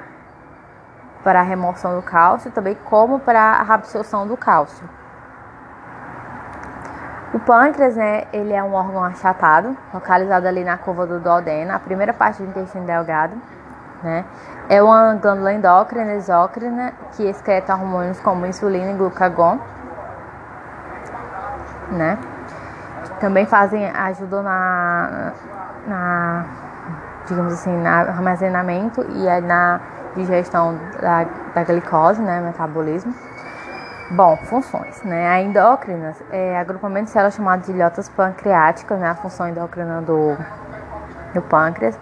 para 1.22 1.38
a 1.38 1.42
remoção 1.42 1.94
do 1.94 2.02
cálcio, 2.02 2.50
também 2.50 2.76
como 2.84 3.20
para 3.20 3.40
a 3.40 3.74
absorção 3.74 4.26
do 4.26 4.36
cálcio. 4.36 4.88
O 7.32 7.38
pâncreas, 7.38 7.96
né, 7.96 8.24
ele 8.32 8.52
é 8.52 8.62
um 8.62 8.74
órgão 8.74 9.02
achatado, 9.04 9.76
localizado 9.94 10.46
ali 10.46 10.64
na 10.64 10.76
curva 10.76 11.06
do 11.06 11.20
duodeno, 11.20 11.72
a 11.72 11.78
primeira 11.78 12.12
parte 12.12 12.42
do 12.42 12.48
intestino 12.48 12.84
delgado, 12.84 13.34
né? 14.02 14.24
É 14.68 14.82
uma 14.82 15.14
glândula 15.14 15.52
endócrina, 15.52 16.12
exócrina, 16.12 16.92
que 17.12 17.22
excreta 17.22 17.72
hormônios 17.72 18.20
como 18.20 18.44
insulina 18.44 18.90
e 18.90 18.94
glucagon, 18.94 19.58
né? 21.92 22.18
Também 23.20 23.46
fazem, 23.46 23.88
ajudam 23.90 24.42
na, 24.42 25.32
na 25.86 26.44
digamos 27.26 27.52
assim, 27.52 27.70
no 27.70 27.88
armazenamento 27.88 29.02
e 29.02 29.40
na 29.40 29.80
digestão 30.16 30.78
da, 31.00 31.24
da 31.54 31.64
glicose, 31.64 32.20
né, 32.20 32.40
metabolismo. 32.40 33.14
Bom, 34.10 34.36
funções, 34.36 35.02
né? 35.04 35.26
A 35.26 35.40
endócrina 35.40 36.14
é 36.30 36.58
agrupamento 36.58 37.06
de 37.06 37.12
células 37.12 37.34
chamadas 37.34 37.64
de 37.64 37.72
ilhotas 37.72 38.10
pancreáticas, 38.10 39.00
né? 39.00 39.08
A 39.08 39.14
função 39.14 39.48
endócrina 39.48 40.02
do, 40.02 40.36
do 41.32 41.40
pâncreas, 41.40 41.98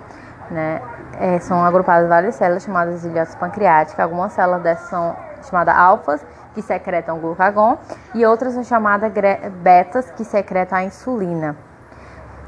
né? 0.50 0.80
É, 1.20 1.38
são 1.38 1.64
agrupadas 1.64 2.08
várias 2.08 2.34
células 2.34 2.64
chamadas 2.64 3.02
de 3.02 3.08
ilhotas 3.08 3.36
pancreáticas. 3.36 4.00
Algumas 4.00 4.32
células 4.32 4.62
dessas 4.62 4.88
são 4.88 5.14
chamadas 5.48 5.76
alfas, 5.76 6.26
que 6.52 6.62
secretam 6.62 7.18
glucagon, 7.20 7.78
e 8.12 8.26
outras 8.26 8.54
são 8.54 8.64
chamadas 8.64 9.12
betas, 9.62 10.10
que 10.10 10.24
secretam 10.24 10.78
a 10.78 10.82
insulina. 10.82 11.54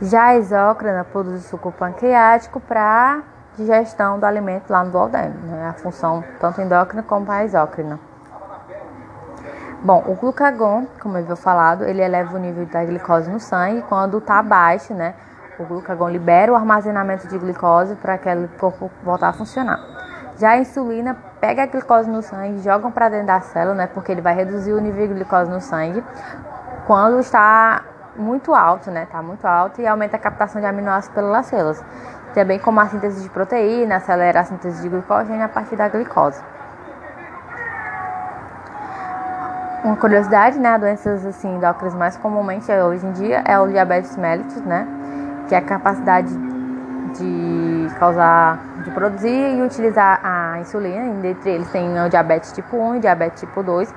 Já 0.01 0.27
a 0.27 0.37
exócrina 0.37 1.05
produz 1.05 1.45
suco 1.45 1.71
pancreático 1.71 2.59
para 2.61 3.23
digestão 3.57 4.19
do 4.19 4.25
alimento 4.25 4.71
lá 4.71 4.83
no 4.85 4.91
duodeno, 4.91 5.35
né? 5.47 5.69
A 5.69 5.73
função 5.75 6.25
tanto 6.41 6.61
endócrina 6.61 7.03
como 7.03 7.31
a 7.31 7.45
exócrina. 7.45 7.99
Bom, 9.83 10.03
o 10.07 10.15
glucagon, 10.15 10.87
como 11.01 11.19
eu 11.19 11.25
havia 11.25 11.37
falado, 11.37 11.85
ele 11.85 12.01
eleva 12.01 12.37
o 12.37 12.39
nível 12.39 12.65
da 12.67 12.85
glicose 12.85 13.29
no 13.29 13.41
sangue 13.41 13.83
quando 13.83 14.19
está 14.19 14.41
baixo, 14.43 14.95
né? 14.95 15.15
O 15.59 15.65
glucagon 15.65 16.09
libera 16.09 16.53
o 16.53 16.55
armazenamento 16.55 17.27
de 17.27 17.37
glicose 17.39 17.97
para 17.97 18.15
aquele 18.15 18.49
corpo 18.59 18.91
voltar 19.03 19.29
a 19.29 19.33
funcionar. 19.33 19.81
Já 20.39 20.51
a 20.51 20.59
insulina 20.59 21.17
pega 21.41 21.65
a 21.65 21.67
glicose 21.67 22.09
no 22.09 22.23
sangue, 22.23 22.63
joga 22.63 22.91
para 22.91 23.09
dentro 23.09 23.27
da 23.27 23.41
célula, 23.41 23.75
né? 23.75 23.87
Porque 23.89 24.11
ele 24.13 24.21
vai 24.21 24.35
reduzir 24.35 24.73
o 24.73 24.81
nível 24.81 25.09
de 25.09 25.15
glicose 25.15 25.51
no 25.51 25.61
sangue 25.61 26.03
quando 26.87 27.19
está 27.21 27.83
muito 28.17 28.55
alto, 28.55 28.91
né? 28.91 29.07
Tá 29.11 29.23
muito 29.23 29.47
alto 29.47 29.81
e 29.81 29.87
aumenta 29.87 30.17
a 30.17 30.19
captação 30.19 30.61
de 30.61 30.67
aminoácidos 30.67 31.15
pelas 31.15 31.47
células. 31.47 31.85
Também 32.35 32.59
como 32.59 32.81
a 32.81 32.87
síntese 32.87 33.23
de 33.23 33.29
proteína, 33.29 33.97
acelera 33.97 34.41
a 34.41 34.45
síntese 34.45 34.83
de 34.83 34.89
glicogênio 34.89 35.45
a 35.45 35.49
partir 35.49 35.77
da 35.77 35.89
glicose. 35.89 36.43
Uma 39.85 39.97
curiosidade, 39.97 40.59
né, 40.59 40.79
doenças 40.79 41.27
assim 41.27 41.57
endócrinas 41.57 41.95
mais 41.95 42.17
comumente 42.17 42.71
hoje 42.71 43.05
em 43.05 43.13
dia 43.13 43.43
é 43.45 43.59
o 43.59 43.67
diabetes 43.67 44.17
mellitus, 44.17 44.63
né, 44.63 44.87
que 45.49 45.55
é 45.57 45.59
a 45.59 45.63
capacidade 45.63 46.33
de 47.19 47.89
causar, 47.99 48.61
de 48.85 48.91
produzir 48.93 49.57
e 49.57 49.61
utilizar 49.61 50.21
a 50.23 50.61
insulina. 50.61 51.27
Entre 51.27 51.51
eles 51.51 51.69
tem 51.71 52.01
o 52.01 52.09
diabetes 52.09 52.53
tipo 52.53 52.77
1 52.77 52.97
e 52.97 53.01
diabetes 53.01 53.41
tipo 53.41 53.61
2, 53.63 53.93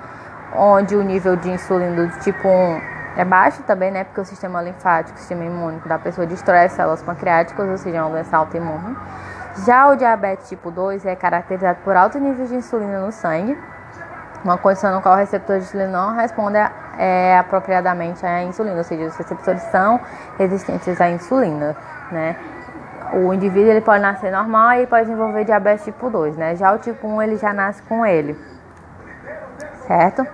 onde 0.55 0.95
o 0.95 1.03
nível 1.03 1.36
de 1.36 1.51
insulina 1.51 2.07
do 2.07 2.19
tipo 2.19 2.48
1 2.48 2.95
é 3.15 3.24
baixo 3.24 3.63
também, 3.63 3.91
né, 3.91 4.03
porque 4.03 4.22
o 4.22 4.25
sistema 4.25 4.62
linfático, 4.62 5.17
o 5.17 5.19
sistema 5.19 5.43
imúnico 5.43 5.88
da 5.88 5.98
pessoa 5.98 6.27
destrói 6.27 6.65
as 6.65 6.74
células 6.74 7.01
pancreáticas, 7.01 7.67
ou 7.67 7.77
seja, 7.77 7.98
é 7.98 8.01
uma 8.01 8.10
doença 8.10 8.36
autoimune. 8.36 8.95
Já 9.65 9.88
o 9.88 9.95
diabetes 9.95 10.50
tipo 10.50 10.69
2 10.69 11.05
é 11.05 11.15
caracterizado 11.15 11.79
por 11.84 11.95
alto 11.95 12.19
nível 12.19 12.45
de 12.45 12.55
insulina 12.55 13.00
no 13.00 13.12
sangue 13.12 13.57
uma 14.45 14.60
condição 14.60 14.93
no 14.93 15.01
qual 15.01 15.15
o 15.15 15.17
receptor 15.17 15.57
de 15.57 15.63
insulina 15.63 15.89
não 15.89 16.15
responde 16.15 16.57
é, 17.00 17.38
apropriadamente 17.39 18.24
à 18.24 18.43
insulina, 18.43 18.77
ou 18.77 18.84
seja, 18.84 19.05
os 19.05 19.17
receptores 19.17 19.62
são 19.63 20.00
resistentes 20.38 21.01
à 21.01 21.10
insulina, 21.10 21.75
né? 22.12 22.36
O 23.13 23.34
indivíduo 23.34 23.72
ele 23.72 23.81
pode 23.81 24.01
nascer 24.01 24.31
normal 24.31 24.74
e 24.74 24.88
pode 24.88 25.05
desenvolver 25.05 25.45
diabetes 25.45 25.86
tipo 25.86 26.12
2, 26.12 26.38
né? 26.38 26.55
Já 26.55 26.72
o 26.74 26.77
tipo 26.77 27.07
1 27.07 27.22
ele 27.24 27.38
já 27.38 27.51
nasce 27.53 27.81
com 27.84 28.05
ele, 28.05 28.39
certo? 29.88 30.25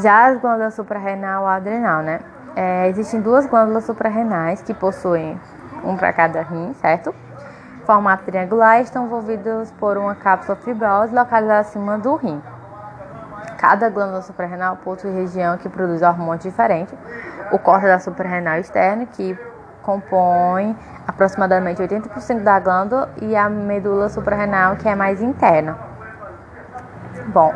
Já 0.00 0.26
as 0.26 0.40
glândulas 0.40 0.74
suprarrenal 0.74 1.44
e 1.44 1.56
adrenal, 1.56 2.02
né? 2.02 2.20
É, 2.56 2.88
existem 2.88 3.20
duas 3.20 3.46
glândulas 3.46 3.84
suprarrenais 3.84 4.62
que 4.62 4.74
possuem 4.74 5.38
um 5.84 5.96
para 5.96 6.12
cada 6.12 6.42
rim, 6.42 6.72
certo? 6.74 7.14
Formato 7.84 8.24
triangular 8.24 8.78
e 8.78 8.82
estão 8.82 9.06
envolvidos 9.06 9.70
por 9.72 9.96
uma 9.96 10.14
cápsula 10.14 10.56
fibrosa 10.56 11.14
localizada 11.14 11.60
acima 11.60 11.98
do 11.98 12.14
rim. 12.16 12.40
Cada 13.58 13.88
glândula 13.90 14.22
suprarrenal 14.22 14.76
possui 14.76 15.12
região 15.12 15.56
que 15.56 15.68
produz 15.68 16.02
hormônios 16.02 16.42
diferentes. 16.42 16.94
O 17.52 17.58
córtex 17.58 18.02
suprarrenal 18.02 18.58
externo, 18.58 19.06
que 19.06 19.38
compõe 19.82 20.76
aproximadamente 21.06 21.82
80% 21.82 22.42
da 22.42 22.58
glândula, 22.58 23.10
e 23.20 23.36
a 23.36 23.48
medula 23.48 24.08
suprarrenal, 24.08 24.76
que 24.76 24.88
é 24.88 24.94
mais 24.94 25.20
interna. 25.20 25.76
Bom, 27.28 27.54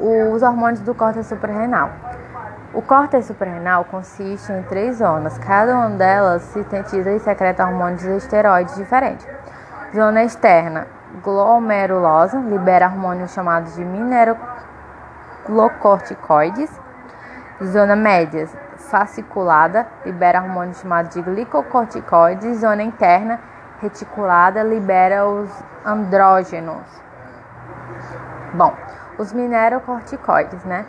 os 0.00 0.42
hormônios 0.42 0.80
do 0.80 0.94
córtex 0.94 1.26
suprarrenal. 1.26 1.90
O 2.72 2.80
córtex 2.80 3.26
suprarrenal 3.26 3.84
consiste 3.84 4.52
em 4.52 4.62
três 4.62 4.98
zonas. 4.98 5.36
Cada 5.38 5.76
uma 5.76 5.90
delas 5.90 6.42
sintetiza 6.42 7.10
e 7.10 7.18
secreta 7.18 7.66
hormônios 7.66 8.04
e 8.04 8.16
esteroides 8.16 8.76
diferentes. 8.76 9.26
Zona 9.94 10.22
externa, 10.22 10.86
glomerulosa, 11.22 12.38
libera 12.38 12.86
hormônios 12.86 13.32
chamados 13.32 13.74
de 13.74 13.84
minero 13.84 14.36
glucocorticoides. 15.46 16.70
Zona 17.62 17.96
média, 17.96 18.46
fasciculada, 18.76 19.86
libera 20.06 20.40
hormônio 20.40 20.74
chamado 20.74 21.08
de 21.10 21.20
glicocorticoides. 21.20 22.58
Zona 22.58 22.82
interna, 22.82 23.40
reticulada, 23.80 24.62
libera 24.62 25.26
os 25.26 25.50
andrógenos. 25.84 26.86
Bom, 28.54 28.74
os 29.20 29.32
minerocorticoides, 29.32 30.64
né? 30.64 30.86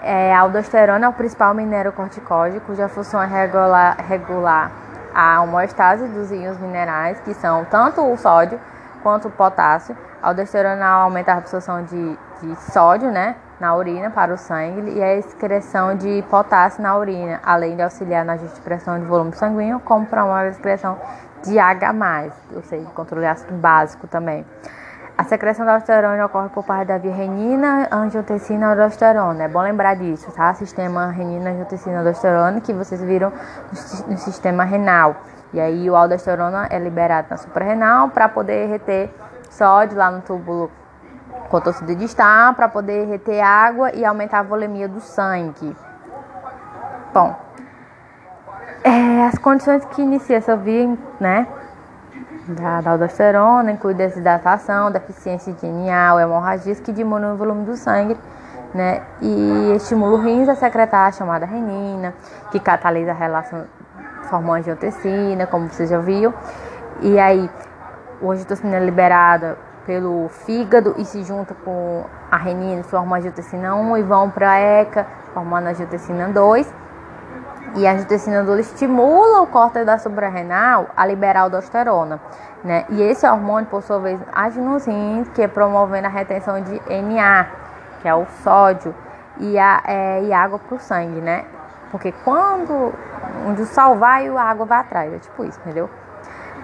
É, 0.00 0.34
a 0.34 0.40
aldosterona 0.40 1.06
é 1.06 1.08
o 1.08 1.12
principal 1.12 1.54
minerocorticóide, 1.54 2.60
cuja 2.60 2.88
função 2.88 3.22
é 3.22 3.26
regular, 3.26 3.96
regular 4.06 4.70
a 5.14 5.40
homeostase 5.42 6.06
dos 6.08 6.30
íons 6.30 6.58
minerais, 6.58 7.18
que 7.20 7.34
são 7.34 7.64
tanto 7.64 8.00
o 8.00 8.16
sódio 8.16 8.60
quanto 9.02 9.28
o 9.28 9.30
potássio. 9.30 9.96
A 10.22 10.28
aldosterona 10.28 10.86
aumenta 10.86 11.32
a 11.32 11.38
absorção 11.38 11.82
de, 11.84 12.18
de 12.42 12.56
sódio, 12.72 13.10
né? 13.10 13.36
na 13.60 13.74
urina 13.76 14.10
para 14.10 14.34
o 14.34 14.36
sangue 14.36 14.90
e 14.90 15.02
a 15.02 15.14
excreção 15.14 15.96
de 15.96 16.22
potássio 16.28 16.82
na 16.82 16.96
urina, 16.98 17.40
além 17.44 17.76
de 17.76 17.82
auxiliar 17.82 18.24
na 18.24 18.36
expressão 18.36 18.98
de 18.98 19.06
volume 19.06 19.32
sanguíneo, 19.34 19.80
como 19.80 20.06
promove 20.06 20.46
a 20.46 20.48
excreção 20.48 20.98
de 21.42 21.58
H+, 21.58 21.94
ou 22.54 22.62
seja, 22.62 22.84
controle 22.90 23.26
ácido 23.26 23.54
básico 23.54 24.06
também. 24.06 24.44
A 25.16 25.22
secreção 25.22 25.64
da 25.64 25.74
aldosterona 25.74 26.26
ocorre 26.26 26.48
por 26.48 26.64
parte 26.64 26.88
da 26.88 26.98
via 26.98 27.12
renina, 27.12 27.86
angiotensina 27.90 28.70
aldosterona. 28.70 29.44
É 29.44 29.48
bom 29.48 29.60
lembrar 29.60 29.94
disso, 29.94 30.32
tá? 30.32 30.52
Sistema 30.54 31.06
renina, 31.06 31.50
angiotensina 31.50 31.98
aldosterona 31.98 32.60
que 32.60 32.72
vocês 32.72 33.00
viram 33.00 33.32
no 34.08 34.18
sistema 34.18 34.64
renal. 34.64 35.14
E 35.52 35.60
aí 35.60 35.88
o 35.88 35.94
aldosterona 35.94 36.66
é 36.68 36.80
liberado 36.80 37.28
na 37.30 37.36
suprarrenal 37.36 38.08
para 38.08 38.28
poder 38.28 38.68
reter 38.68 39.14
sódio 39.50 39.96
lá 39.96 40.10
no 40.10 40.20
túbulo 40.20 40.68
de 41.96 42.04
estar 42.04 42.52
para 42.54 42.68
poder 42.68 43.06
reter 43.06 43.40
água 43.40 43.94
e 43.94 44.04
aumentar 44.04 44.40
a 44.40 44.42
volemia 44.42 44.88
do 44.88 44.98
sangue. 44.98 45.76
Bom, 47.12 47.36
é, 48.82 49.26
as 49.26 49.38
condições 49.38 49.84
que 49.84 50.02
inicia 50.02 50.38
essa 50.38 50.56
via, 50.56 50.98
né, 51.20 51.46
da, 52.48 52.90
aldosterona, 52.90 53.72
inclui 53.72 53.94
desidratação, 53.94 54.90
deficiência 54.90 55.54
genial, 55.60 56.20
hemorragias 56.20 56.80
que 56.80 56.92
diminuem 56.92 57.32
o 57.32 57.36
volume 57.36 57.64
do 57.64 57.76
sangue 57.76 58.16
né? 58.74 59.02
E 59.22 59.72
estimula 59.76 60.16
o 60.16 60.20
rins 60.20 60.48
a 60.48 60.56
secretar 60.56 61.06
a 61.06 61.12
chamada 61.12 61.46
renina, 61.46 62.12
que 62.50 62.58
catalisa 62.58 63.12
a 63.12 63.14
relação 63.14 63.64
formando 64.24 64.58
angiotensina, 64.58 65.46
como 65.46 65.68
você 65.68 65.86
já 65.86 65.98
viu. 65.98 66.34
E 67.00 67.18
aí, 67.18 67.48
o 68.20 68.32
angiotensina 68.32 68.76
é 68.76 68.80
liberada 68.80 69.56
pelo 69.86 70.28
fígado 70.28 70.94
e 70.98 71.04
se 71.04 71.22
junta 71.22 71.54
com 71.64 72.04
a 72.30 72.36
renina, 72.36 72.82
forma 72.82 73.16
a 73.16 73.18
angiotensina 73.20 73.76
1 73.76 73.98
e 73.98 74.02
vão 74.02 74.28
para 74.28 74.50
a 74.50 74.58
ECA, 74.58 75.06
formando 75.32 75.68
a 75.68 75.70
angiotensina 75.70 76.28
2. 76.28 76.83
E 77.76 77.86
a 77.86 77.92
angiotensina 77.92 78.42
2 78.42 78.72
estimula 78.72 79.42
o 79.42 79.46
córtex 79.46 79.84
da 79.84 79.98
suprarrenal 79.98 80.86
a 80.96 81.04
liberar 81.04 81.42
aldosterona, 81.42 82.20
né? 82.62 82.84
E 82.88 83.02
esse 83.02 83.26
hormônio, 83.26 83.68
por 83.68 83.82
sua 83.82 83.98
vez, 83.98 84.20
age 84.32 84.60
nos 84.60 84.86
rins, 84.86 85.28
que 85.30 85.42
é 85.42 85.48
promovendo 85.48 86.06
a 86.06 86.10
retenção 86.10 86.60
de 86.60 86.80
Na, 87.02 87.46
que 88.00 88.08
é 88.08 88.14
o 88.14 88.26
sódio, 88.42 88.94
e, 89.38 89.58
a, 89.58 89.82
é, 89.86 90.22
e 90.22 90.32
água 90.32 90.58
para 90.58 90.76
o 90.76 90.78
sangue, 90.78 91.20
né? 91.20 91.44
Porque 91.90 92.12
quando 92.24 92.92
onde 93.46 93.62
o 93.62 93.66
sal 93.66 93.96
vai, 93.96 94.28
a 94.28 94.42
água 94.42 94.66
vai 94.66 94.78
atrás, 94.78 95.12
é 95.12 95.18
tipo 95.18 95.44
isso, 95.44 95.58
entendeu? 95.60 95.90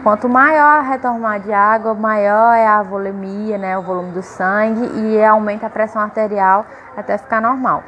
Quanto 0.02 0.28
maior 0.28 0.78
a 0.78 0.80
retomar 0.80 1.40
de 1.40 1.52
água, 1.52 1.92
maior 1.92 2.54
é 2.54 2.66
a 2.66 2.82
volemia, 2.82 3.58
né, 3.58 3.76
o 3.76 3.82
volume 3.82 4.12
do 4.12 4.22
sangue 4.22 4.86
e 4.98 5.22
aumenta 5.22 5.66
a 5.66 5.70
pressão 5.70 6.00
arterial 6.00 6.64
até 6.96 7.18
ficar 7.18 7.40
normal. 7.42 7.82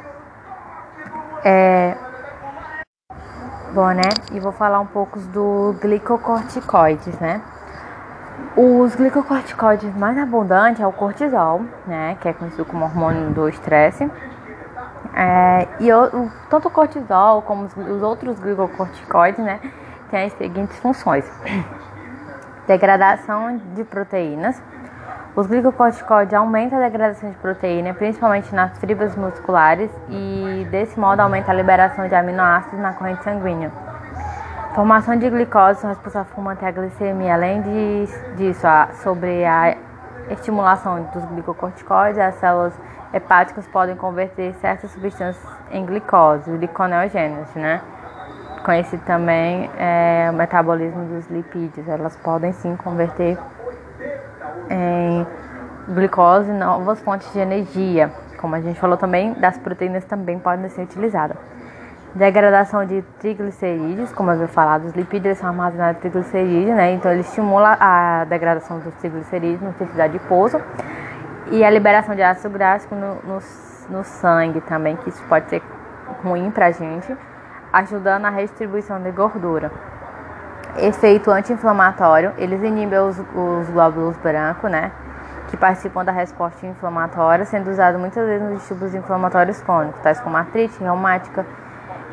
É... 1.43 1.97
Bom, 3.73 3.89
né? 3.89 4.03
E 4.31 4.39
vou 4.39 4.51
falar 4.51 4.79
um 4.79 4.85
pouco 4.85 5.17
do 5.17 5.75
glicocorticoides, 5.81 7.17
né? 7.17 7.41
Os 8.55 8.93
glicocorticoides 8.93 9.95
mais 9.95 10.15
abundantes 10.15 10.79
é 10.79 10.85
o 10.85 10.91
cortisol, 10.91 11.61
né, 11.87 12.15
que 12.21 12.27
é 12.27 12.33
conhecido 12.33 12.65
como 12.65 12.85
hormônio 12.85 13.31
do 13.31 13.49
estresse. 13.49 14.07
É, 15.15 15.67
e 15.79 15.91
o, 15.91 16.29
tanto 16.51 16.67
o 16.67 16.71
cortisol 16.71 17.41
como 17.41 17.65
os, 17.65 17.75
os 17.75 18.03
outros 18.03 18.39
glicocorticoides, 18.39 19.43
né, 19.43 19.59
têm 20.11 20.25
as 20.25 20.33
seguintes 20.33 20.77
funções: 20.77 21.25
degradação 22.67 23.59
de 23.73 23.83
proteínas. 23.83 24.61
Os 25.35 25.47
glicocorticoides 25.47 26.31
aumentam 26.35 26.77
a 26.77 26.81
degradação 26.81 27.31
de 27.31 27.35
proteína, 27.37 27.91
principalmente 27.95 28.53
nas 28.53 28.77
fibras 28.77 29.15
musculares, 29.15 29.89
e 30.07 30.67
desse 30.69 30.99
modo 30.99 31.21
aumenta 31.21 31.51
a 31.51 31.55
liberação 31.55 32.07
de 32.07 32.13
aminoácidos 32.13 32.79
na 32.79 32.93
corrente 32.93 33.23
sanguínea. 33.23 33.71
Formação 34.75 35.15
de 35.17 35.27
glicose 35.27 35.79
são 35.81 35.89
responsáveis 35.89 36.31
por 36.35 36.43
manter 36.43 36.67
a 36.67 36.71
glicemia. 36.71 37.33
Além 37.33 37.63
de, 37.63 38.05
disso, 38.35 38.65
a, 38.67 38.89
sobre 39.01 39.43
a 39.43 39.75
estimulação 40.29 41.01
dos 41.11 41.25
glicocorticoides, 41.25 42.19
as 42.19 42.35
células 42.35 42.73
hepáticas 43.11 43.65
podem 43.67 43.95
converter 43.95 44.53
certas 44.55 44.91
substâncias 44.91 45.43
em 45.71 45.83
glicose, 45.83 46.51
gliconeogênese, 46.51 47.57
né? 47.57 47.81
Conhecido 48.63 49.03
também 49.03 49.69
é, 49.77 50.27
o 50.31 50.33
metabolismo 50.33 51.05
dos 51.05 51.27
lipídios. 51.27 51.87
Elas 51.87 52.15
podem 52.17 52.53
sim 52.53 52.75
converter 52.75 53.37
em 54.73 55.25
glicose 55.93 56.51
novas 56.51 56.99
fontes 57.01 57.31
de 57.31 57.39
energia. 57.39 58.11
Como 58.37 58.55
a 58.55 58.61
gente 58.61 58.79
falou 58.79 58.97
também, 58.97 59.33
das 59.33 59.57
proteínas 59.57 60.03
também 60.05 60.39
podem 60.39 60.69
ser 60.69 60.81
utilizadas 60.81 61.37
degradação 62.15 62.85
de 62.85 63.01
triglicerídeos, 63.19 64.11
como 64.11 64.29
eu 64.29 64.35
havia 64.35 64.47
falado, 64.47 64.85
os 64.85 64.93
lipídios 64.93 65.37
são 65.37 65.49
armazenados 65.49 65.97
em 65.97 66.01
triglicerídeos, 66.01 66.75
né? 66.75 66.93
Então 66.93 67.11
ele 67.11 67.21
estimula 67.21 67.75
a 67.79 68.25
degradação 68.25 68.79
dos 68.79 68.93
triglicerídeos 68.95 69.61
no 69.61 69.73
tecido 69.73 69.99
adiposo 69.99 70.61
e 71.51 71.63
a 71.63 71.69
liberação 71.69 72.15
de 72.15 72.21
ácido 72.21 72.51
gráfico 72.51 72.93
no, 72.93 73.15
no, 73.23 73.39
no 73.89 74.03
sangue 74.03 74.61
também, 74.61 74.95
que 74.97 75.09
isso 75.09 75.23
pode 75.27 75.49
ser 75.49 75.61
ruim 76.23 76.51
pra 76.51 76.71
gente, 76.71 77.15
ajudando 77.71 78.25
a 78.25 78.29
redistribuição 78.29 79.01
de 79.01 79.11
gordura. 79.11 79.71
Efeito 80.77 81.29
anti-inflamatório, 81.29 82.33
eles 82.37 82.63
inibem 82.63 82.99
os, 82.99 83.17
os 83.19 83.69
glóbulos 83.69 84.17
brancos, 84.17 84.69
né? 84.69 84.91
Que 85.49 85.57
participam 85.57 86.03
da 86.03 86.11
resposta 86.11 86.65
inflamatória, 86.65 87.45
sendo 87.45 87.69
usado 87.69 87.99
muitas 87.99 88.25
vezes 88.25 88.47
nos 88.47 88.59
distúrbios 88.59 88.95
inflamatórios 88.95 89.61
crônicos, 89.61 90.01
tais 90.01 90.19
como 90.19 90.35
artrite 90.35 90.79
reumática, 90.79 91.45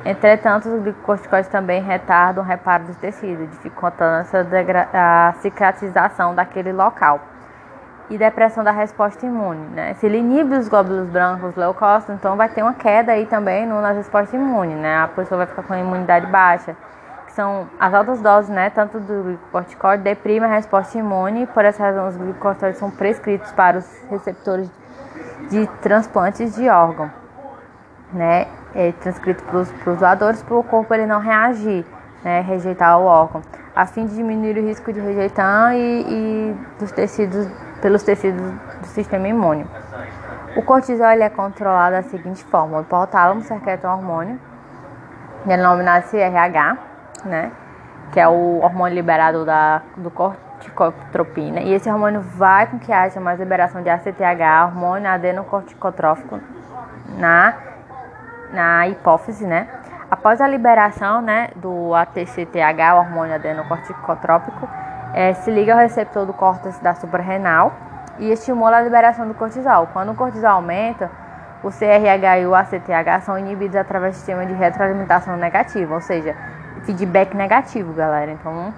Entretanto, 0.05 0.68
os 0.68 0.83
glicocorticoides 0.83 1.51
também 1.51 1.83
retardam 1.83 2.42
o 2.42 2.46
reparo 2.46 2.85
do 2.85 2.94
tecido, 2.94 3.46
dificultando 3.46 4.27
a 4.94 5.35
cicatrização 5.40 6.35
daquele 6.35 6.73
local. 6.73 7.20
E 8.09 8.18
depressão 8.18 8.64
da 8.64 8.73
resposta 8.73 9.25
imune. 9.25 9.68
Né? 9.68 9.94
Se 9.94 10.07
ele 10.07 10.18
inibe 10.18 10.57
os 10.57 10.68
glóbulos 10.68 11.09
brancos, 11.09 11.55
leucócitos, 11.55 12.16
então 12.16 12.35
vai 12.37 12.49
ter 12.49 12.62
uma 12.62 12.75
queda 12.75 13.12
aí 13.12 13.27
também 13.27 13.66
no, 13.66 13.81
na 13.81 13.92
resposta 13.92 14.35
imune. 14.35 14.75
Né? 14.75 14.99
A 14.99 15.07
pessoa 15.09 15.38
vai 15.38 15.46
ficar 15.46 15.62
com 15.62 15.75
a 15.75 15.79
imunidade 15.79 16.27
baixa. 16.27 16.75
Que 17.31 17.37
são 17.37 17.69
as 17.79 17.95
altas 17.95 18.21
doses, 18.21 18.51
né, 18.51 18.71
tanto 18.71 18.99
do 18.99 19.23
glicocorticoide, 19.23 20.03
deprimem 20.03 20.51
a 20.51 20.55
resposta 20.55 20.99
imune. 20.99 21.47
Por 21.47 21.64
essa 21.64 21.83
razão, 21.83 22.09
os 22.09 22.16
glicocorticoides 22.16 22.79
são 22.79 22.90
prescritos 22.90 23.53
para 23.53 23.79
os 23.79 24.03
receptores 24.11 24.71
de 25.49 25.66
transplantes 25.81 26.55
de 26.55 26.69
órgão. 26.69 27.11
Né? 28.12 28.47
é, 28.75 28.93
transcrito 28.93 29.43
para 29.45 29.59
os 29.59 29.99
doadores 29.99 30.43
para 30.43 30.55
o 30.55 30.62
corpo 30.62 30.93
ele 30.95 31.07
não 31.07 31.21
reagir, 31.21 31.85
né, 32.23 32.40
rejeitar 32.40 32.99
o 32.99 33.05
órgão, 33.05 33.43
a 33.75 33.87
fim 33.87 34.07
de 34.07 34.14
diminuir 34.14 34.59
o 34.59 34.66
risco 34.66 34.93
de 34.93 35.01
rejeição 35.01 35.73
e, 35.73 36.03
e 36.03 36.57
dos 36.79 36.93
tecidos, 36.93 37.49
pelos 37.81 38.03
tecidos 38.03 38.40
do 38.81 38.87
sistema 38.87 39.29
imune. 39.29 39.66
O 40.57 40.62
cortisol 40.62 41.11
ele 41.11 41.23
é 41.23 41.29
controlado 41.29 41.97
da 41.97 42.03
seguinte 42.03 42.45
forma: 42.45 42.79
o 42.79 42.81
hipotálamo 42.83 43.43
secreta 43.43 43.88
um 43.88 43.93
hormônio, 43.93 44.40
denominado 45.45 46.07
CRH, 46.09 46.77
né, 47.28 47.52
que 48.12 48.20
é 48.20 48.28
o 48.28 48.61
hormônio 48.62 48.94
liberado 48.94 49.44
da, 49.44 49.83
do 49.96 50.11
corticotropina, 50.11 51.61
e 51.61 51.72
esse 51.72 51.88
hormônio 51.90 52.20
vai 52.20 52.66
com 52.66 52.78
que 52.78 52.92
haja 52.92 53.20
mais 53.20 53.38
liberação 53.38 53.83
de 53.83 53.88
ACTH, 53.88 54.66
hormônio 54.66 55.09
adenocorticotrófico, 55.09 56.40
na 57.18 57.54
na 58.52 58.88
hipófise, 58.88 59.46
né? 59.46 59.68
Após 60.11 60.40
a 60.40 60.48
liberação 60.48 61.22
né, 61.22 61.50
do 61.54 61.94
ATCTH, 61.94 62.94
o 62.94 62.98
hormônio 62.98 63.35
adenocorticotrópico, 63.37 64.68
é, 65.14 65.35
se 65.35 65.50
liga 65.50 65.72
ao 65.72 65.78
receptor 65.78 66.26
do 66.26 66.33
córtex 66.33 66.78
da 66.80 66.94
suprarrenal 66.94 67.72
e 68.18 68.30
estimula 68.30 68.78
a 68.78 68.80
liberação 68.80 69.26
do 69.26 69.35
cortisol. 69.35 69.88
Quando 69.92 70.11
o 70.11 70.14
cortisol 70.14 70.50
aumenta, 70.50 71.11
o 71.62 71.68
CRH 71.68 72.40
e 72.40 72.46
o 72.46 72.54
ACTH 72.54 73.22
são 73.22 73.38
inibidos 73.38 73.76
através 73.76 74.14
do 74.14 74.18
sistema 74.18 74.44
de 74.44 74.52
retroalimentação 74.52 75.37
negativa, 75.37 75.94
ou 75.94 76.00
seja, 76.00 76.35
feedback 76.85 77.35
negativo, 77.37 77.93
galera. 77.93 78.33
Então, 78.33 78.73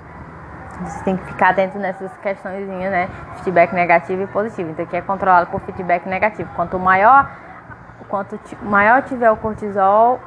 você 0.80 1.04
tem 1.04 1.16
que 1.16 1.24
ficar 1.26 1.50
atento 1.50 1.78
nessas 1.78 2.10
questões, 2.18 2.66
né? 2.66 3.08
Feedback 3.36 3.72
negativo 3.72 4.22
e 4.22 4.26
positivo. 4.26 4.70
Então, 4.70 4.84
aqui 4.84 4.96
é 4.96 5.00
controlado 5.00 5.50
por 5.50 5.60
feedback 5.60 6.08
negativo. 6.08 6.50
Quanto 6.54 6.78
maior 6.78 7.28
quanto 8.12 8.38
maior 8.62 9.02
tiver 9.02 9.30
o 9.30 9.36
cortisol, 9.38 10.20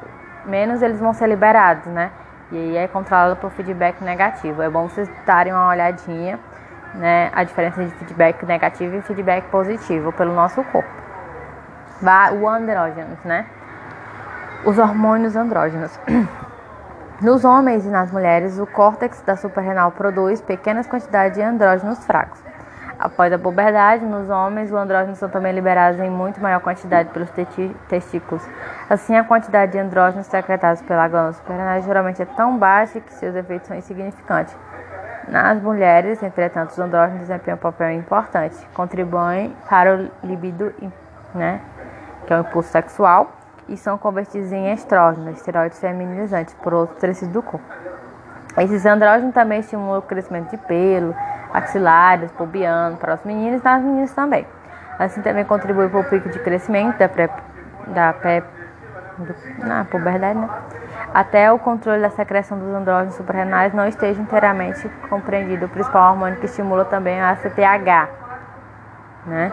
menos 0.44 0.82
eles 0.82 0.98
vão 0.98 1.14
ser 1.14 1.28
liberados, 1.28 1.86
né? 1.86 2.10
E 2.50 2.56
aí 2.56 2.76
é 2.76 2.88
controlado 2.88 3.36
por 3.36 3.52
feedback 3.52 4.02
negativo. 4.02 4.60
É 4.60 4.68
bom 4.68 4.88
vocês 4.88 5.08
darem 5.24 5.52
uma 5.52 5.68
olhadinha, 5.68 6.36
né? 6.94 7.30
A 7.32 7.44
diferença 7.44 7.84
de 7.84 7.90
feedback 7.92 8.44
negativo 8.44 8.96
e 8.96 9.02
feedback 9.02 9.44
positivo 9.50 10.12
pelo 10.12 10.34
nosso 10.34 10.64
corpo. 10.64 10.88
O 12.40 12.48
andrógenos, 12.48 13.18
né? 13.24 13.46
Os 14.64 14.78
hormônios 14.78 15.36
andrógenos. 15.36 15.98
Nos 17.20 17.46
homens 17.46 17.86
e 17.86 17.88
nas 17.88 18.12
mulheres, 18.12 18.58
o 18.58 18.66
córtex 18.66 19.22
da 19.22 19.36
suprarrenal 19.36 19.90
produz 19.90 20.42
pequenas 20.42 20.86
quantidades 20.86 21.38
de 21.38 21.42
andrógenos 21.42 22.04
fracos. 22.04 22.38
Após 22.98 23.32
a 23.32 23.38
puberdade, 23.38 24.04
nos 24.04 24.28
homens, 24.28 24.70
os 24.70 24.76
andrógenos 24.76 25.16
são 25.16 25.30
também 25.30 25.50
liberados 25.54 25.98
em 25.98 26.10
muito 26.10 26.38
maior 26.42 26.60
quantidade 26.60 27.08
pelos 27.08 27.30
testículos. 27.88 28.46
Assim, 28.90 29.16
a 29.16 29.24
quantidade 29.24 29.72
de 29.72 29.78
andrógenos 29.78 30.26
secretados 30.26 30.82
pela 30.82 31.08
glândula 31.08 31.32
suprarrenal 31.32 31.80
geralmente 31.80 32.20
é 32.20 32.26
tão 32.26 32.58
baixa 32.58 33.00
que 33.00 33.12
seus 33.14 33.34
efeitos 33.34 33.66
são 33.66 33.76
insignificantes. 33.78 34.54
Nas 35.26 35.58
mulheres, 35.62 36.22
entretanto, 36.22 36.70
os 36.70 36.78
andrógenos 36.78 37.20
desempenham 37.20 37.56
um 37.56 37.60
papel 37.60 37.92
importante, 37.92 38.56
contribuem 38.74 39.56
para 39.70 39.96
o 39.96 40.10
libido, 40.22 40.70
né, 41.34 41.62
que 42.26 42.32
é 42.34 42.36
o 42.36 42.40
impulso 42.40 42.68
sexual, 42.68 43.35
e 43.68 43.76
são 43.76 43.98
convertidos 43.98 44.52
em 44.52 44.72
estrógenos, 44.72 45.36
esteroides 45.36 45.78
feminizantes, 45.78 46.54
por 46.54 46.72
outros 46.72 47.00
tecidos 47.00 47.32
do 47.32 47.42
corpo. 47.42 47.66
Esses 48.58 48.86
andrógenos 48.86 49.34
também 49.34 49.60
estimulam 49.60 49.98
o 49.98 50.02
crescimento 50.02 50.50
de 50.50 50.56
pelo, 50.56 51.14
axilares, 51.52 52.30
pubiano 52.32 52.96
para 52.96 53.14
os 53.14 53.24
meninos 53.24 53.60
e 53.60 53.64
nas 53.64 53.82
meninas 53.82 54.12
também. 54.12 54.46
Assim 54.98 55.20
também 55.20 55.44
contribui 55.44 55.88
para 55.88 56.00
o 56.00 56.04
pico 56.04 56.28
de 56.30 56.38
crescimento 56.38 56.98
da 56.98 57.08
pré, 57.08 57.28
da 57.88 58.12
pré 58.14 58.42
do, 59.18 59.66
na 59.66 59.84
puberdade, 59.84 60.38
né? 60.38 60.48
Até 61.12 61.52
o 61.52 61.58
controle 61.58 62.00
da 62.00 62.10
secreção 62.10 62.58
dos 62.58 62.68
andrógenos 62.68 63.14
suprarrenais 63.14 63.74
não 63.74 63.86
esteja 63.86 64.20
inteiramente 64.20 64.88
compreendido. 65.08 65.66
O 65.66 65.68
principal 65.68 66.12
hormônio 66.12 66.38
que 66.38 66.46
estimula 66.46 66.84
também 66.84 67.18
é 67.18 67.22
a 67.22 67.30
ACTH, 67.30 68.08
né? 69.26 69.52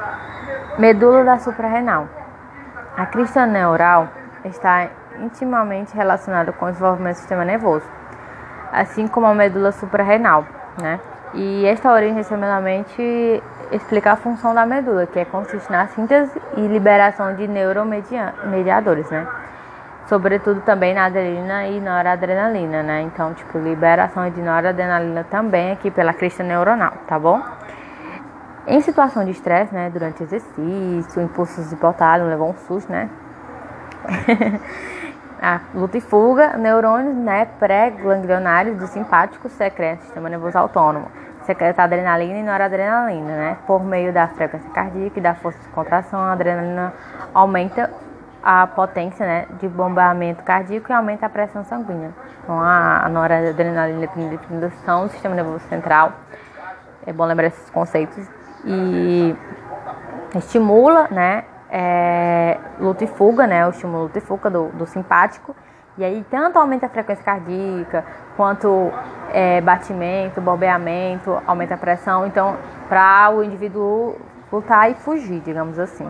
Medula 0.78 1.24
da 1.24 1.40
suprarrenal. 1.40 2.08
A 2.96 3.08
crista 3.08 3.44
neural 3.48 4.08
está 4.46 4.88
intimamente 5.20 5.96
relacionada 5.96 6.52
com 6.52 6.66
o 6.66 6.70
desenvolvimento 6.70 7.16
do 7.16 7.20
sistema 7.20 7.44
nervoso, 7.44 7.86
assim 8.72 9.08
como 9.08 9.26
a 9.26 9.34
medula 9.34 9.72
suprarrenal, 9.72 10.46
né? 10.80 11.00
E 11.34 11.66
esta 11.66 11.92
origem 11.92 12.14
resumidamente 12.14 13.42
explica 13.72 14.12
a 14.12 14.16
função 14.16 14.54
da 14.54 14.64
medula, 14.64 15.08
que 15.08 15.18
é 15.18 15.26
consiste 15.26 15.72
na 15.72 15.88
síntese 15.88 16.40
e 16.56 16.68
liberação 16.68 17.34
de 17.36 17.48
neuromediadores, 17.48 19.10
né? 19.10 19.26
Sobretudo 20.06 20.62
também 20.62 20.94
na 20.94 21.06
adrenalina 21.06 21.66
e 21.66 21.82
noradrenalina, 21.82 22.84
né? 22.84 23.02
Então, 23.02 23.34
tipo, 23.34 23.58
liberação 23.58 24.30
de 24.30 24.40
noradrenalina 24.40 25.24
também 25.24 25.72
aqui 25.72 25.90
pela 25.90 26.14
crista 26.14 26.44
neuronal, 26.44 26.94
tá 27.08 27.18
bom? 27.18 27.42
Em 28.66 28.80
situação 28.82 29.26
de 29.26 29.32
estresse, 29.32 29.74
né, 29.74 29.90
durante 29.90 30.24
exercício, 30.24 31.22
impulsos 31.22 31.68
de 31.70 31.76
hipotálamo, 31.76 32.30
levou 32.30 32.50
um 32.50 32.58
susto, 32.60 32.90
né? 32.90 33.10
a 35.42 35.60
luta 35.74 35.98
e 35.98 36.02
fuga, 36.02 36.56
neurônios 36.56 37.16
né, 37.16 37.46
pré-ganglionários 37.60 38.78
do 38.78 38.88
simpático 38.88 39.50
secretam 39.50 40.06
sistema 40.06 40.30
nervoso 40.30 40.58
autônomo, 40.58 41.12
secreta 41.42 41.84
adrenalina 41.84 42.40
e 42.40 42.44
noradrenalina, 42.44 43.36
né? 43.36 43.58
Por 43.68 43.84
meio 43.84 44.14
da 44.14 44.30
frequência 44.30 44.70
cardíaca 44.70 45.20
e 45.20 45.22
da 45.22 45.36
força 45.36 45.60
de 45.60 45.68
contração, 45.70 46.22
a 46.22 46.32
adrenalina 46.32 46.94
aumenta 47.34 47.92
a 48.42 48.66
potência 48.68 49.26
né, 49.26 49.46
de 49.60 49.68
bombeamento 49.68 50.42
cardíaco 50.44 50.90
e 50.90 50.94
aumenta 50.94 51.26
a 51.26 51.30
pressão 51.30 51.66
sanguínea. 51.66 52.12
Então, 52.44 52.62
a, 52.62 53.08
noradrenalina 53.10 54.06
e 54.06 54.10
a 54.10 55.00
do 55.02 55.10
sistema 55.10 55.36
nervoso 55.36 55.66
central. 55.68 56.14
É 57.06 57.12
bom 57.12 57.26
lembrar 57.26 57.48
esses 57.48 57.70
conceitos 57.70 58.26
e 58.66 59.36
estimula, 60.36 61.08
né, 61.12 61.44
é, 61.70 62.58
luta 62.80 63.04
e 63.04 63.08
fuga, 63.08 63.48
né, 63.48 63.66
o 63.66 63.70
estímulo 63.70 64.04
luta 64.04 64.18
e 64.18 64.22
fuga 64.22 64.50
do, 64.50 64.70
do 64.70 64.86
simpático, 64.86 65.56
e 65.98 66.04
aí 66.04 66.26
tanto 66.30 66.58
aumenta 66.58 66.88
a 66.88 66.90
frequência 66.90 67.24
cardíaca, 67.24 68.04
quanto 68.36 68.92
é, 69.32 69.62
batimento, 69.62 70.42
bombeamento, 70.42 71.40
aumenta 71.46 71.76
a 71.76 71.78
pressão, 71.78 72.26
então 72.26 72.58
para 72.90 73.32
o 73.32 73.44
indivíduo 73.44 74.16
lutar 74.52 74.90
e 74.90 74.96
fugir, 74.96 75.40
digamos 75.42 75.78
assim. 75.78 76.10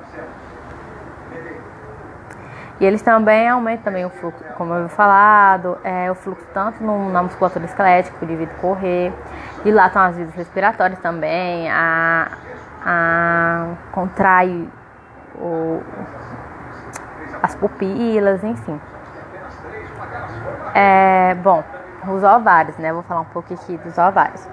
E 2.79 2.85
eles 2.85 3.01
também 3.01 3.47
aumentam 3.47 3.83
também 3.83 4.05
o 4.05 4.09
fluxo, 4.09 4.43
como 4.57 4.73
eu 4.73 4.89
falado, 4.89 5.77
é, 5.83 6.09
o 6.11 6.15
fluxo 6.15 6.45
tanto 6.53 6.83
no, 6.83 7.11
na 7.11 7.21
musculatura 7.21 7.65
esquelética, 7.65 8.17
o 8.19 8.25
indivíduo 8.25 8.55
correr, 8.59 9.13
dilatam 9.63 10.01
as 10.01 10.17
vias 10.17 10.33
respiratórias 10.33 10.99
também, 10.99 11.69
a, 11.71 12.29
a 12.83 13.65
contrai 13.91 14.67
o, 15.35 15.81
as 17.41 17.55
pupilas, 17.55 18.43
enfim. 18.43 18.79
É, 20.73 21.35
bom, 21.35 21.63
os 22.07 22.23
ovários, 22.23 22.77
né? 22.77 22.91
Vou 22.91 23.03
falar 23.03 23.21
um 23.21 23.25
pouco 23.25 23.53
aqui 23.53 23.77
dos 23.77 23.97
ovários. 23.97 24.47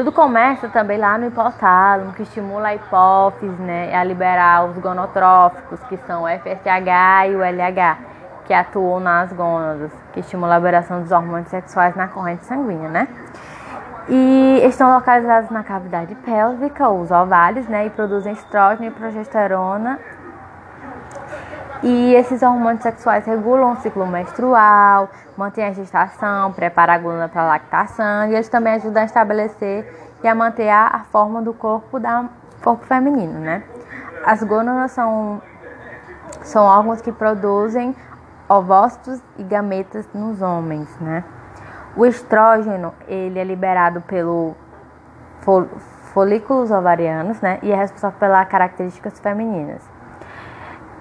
Tudo 0.00 0.12
começa 0.12 0.66
também 0.66 0.96
lá 0.96 1.18
no 1.18 1.26
hipotálamo, 1.26 2.14
que 2.14 2.22
estimula 2.22 2.68
a 2.68 2.74
hipófise, 2.74 3.60
né? 3.60 3.94
A 3.94 4.02
liberar 4.02 4.64
os 4.64 4.78
gonotróficos, 4.78 5.78
que 5.90 5.98
são 6.06 6.22
o 6.22 6.26
FSH 6.26 7.28
e 7.28 7.36
o 7.36 7.44
LH, 7.44 7.98
que 8.46 8.54
atuam 8.54 8.98
nas 8.98 9.30
gônadas, 9.30 9.92
que 10.14 10.20
estimula 10.20 10.54
a 10.54 10.56
liberação 10.56 11.02
dos 11.02 11.12
hormônios 11.12 11.48
sexuais 11.48 11.94
na 11.96 12.08
corrente 12.08 12.46
sanguínea, 12.46 12.88
né? 12.88 13.08
E 14.08 14.62
estão 14.64 14.90
localizados 14.94 15.50
na 15.50 15.62
cavidade 15.62 16.14
pélvica, 16.14 16.88
os 16.88 17.10
ovários, 17.10 17.68
né? 17.68 17.84
E 17.84 17.90
produzem 17.90 18.32
estrógeno 18.32 18.86
e 18.86 18.90
progesterona. 18.90 19.98
E 21.82 22.14
esses 22.14 22.42
hormônios 22.42 22.82
sexuais 22.82 23.24
regulam 23.24 23.72
o 23.72 23.76
ciclo 23.76 24.06
menstrual, 24.06 25.08
mantêm 25.34 25.64
a 25.64 25.72
gestação, 25.72 26.52
preparam 26.52 26.92
a 26.92 26.98
glândula 26.98 27.28
para 27.28 27.42
a 27.42 27.46
lactação 27.46 28.26
e 28.28 28.34
eles 28.34 28.50
também 28.50 28.74
ajudam 28.74 29.02
a 29.02 29.06
estabelecer 29.06 29.90
e 30.22 30.28
a 30.28 30.34
manter 30.34 30.68
a, 30.68 31.04
forma 31.10 31.40
do 31.40 31.54
corpo 31.54 31.98
da 31.98 32.26
corpo 32.62 32.84
feminino, 32.84 33.38
né? 33.38 33.62
As 34.26 34.42
gônadas 34.42 34.92
são 34.92 35.40
são 36.42 36.64
órgãos 36.64 37.00
que 37.00 37.10
produzem 37.10 37.96
ovócitos 38.46 39.22
e 39.38 39.42
gametas 39.42 40.06
nos 40.12 40.42
homens, 40.42 40.94
né? 41.00 41.24
O 41.96 42.04
estrógeno, 42.04 42.92
ele 43.08 43.38
é 43.38 43.44
liberado 43.44 44.02
pelo 44.02 44.54
folículos 46.12 46.70
ovarianos, 46.70 47.40
né? 47.40 47.58
E 47.62 47.72
é 47.72 47.74
responsável 47.74 48.18
pelas 48.18 48.46
características 48.48 49.18
femininas. 49.18 49.99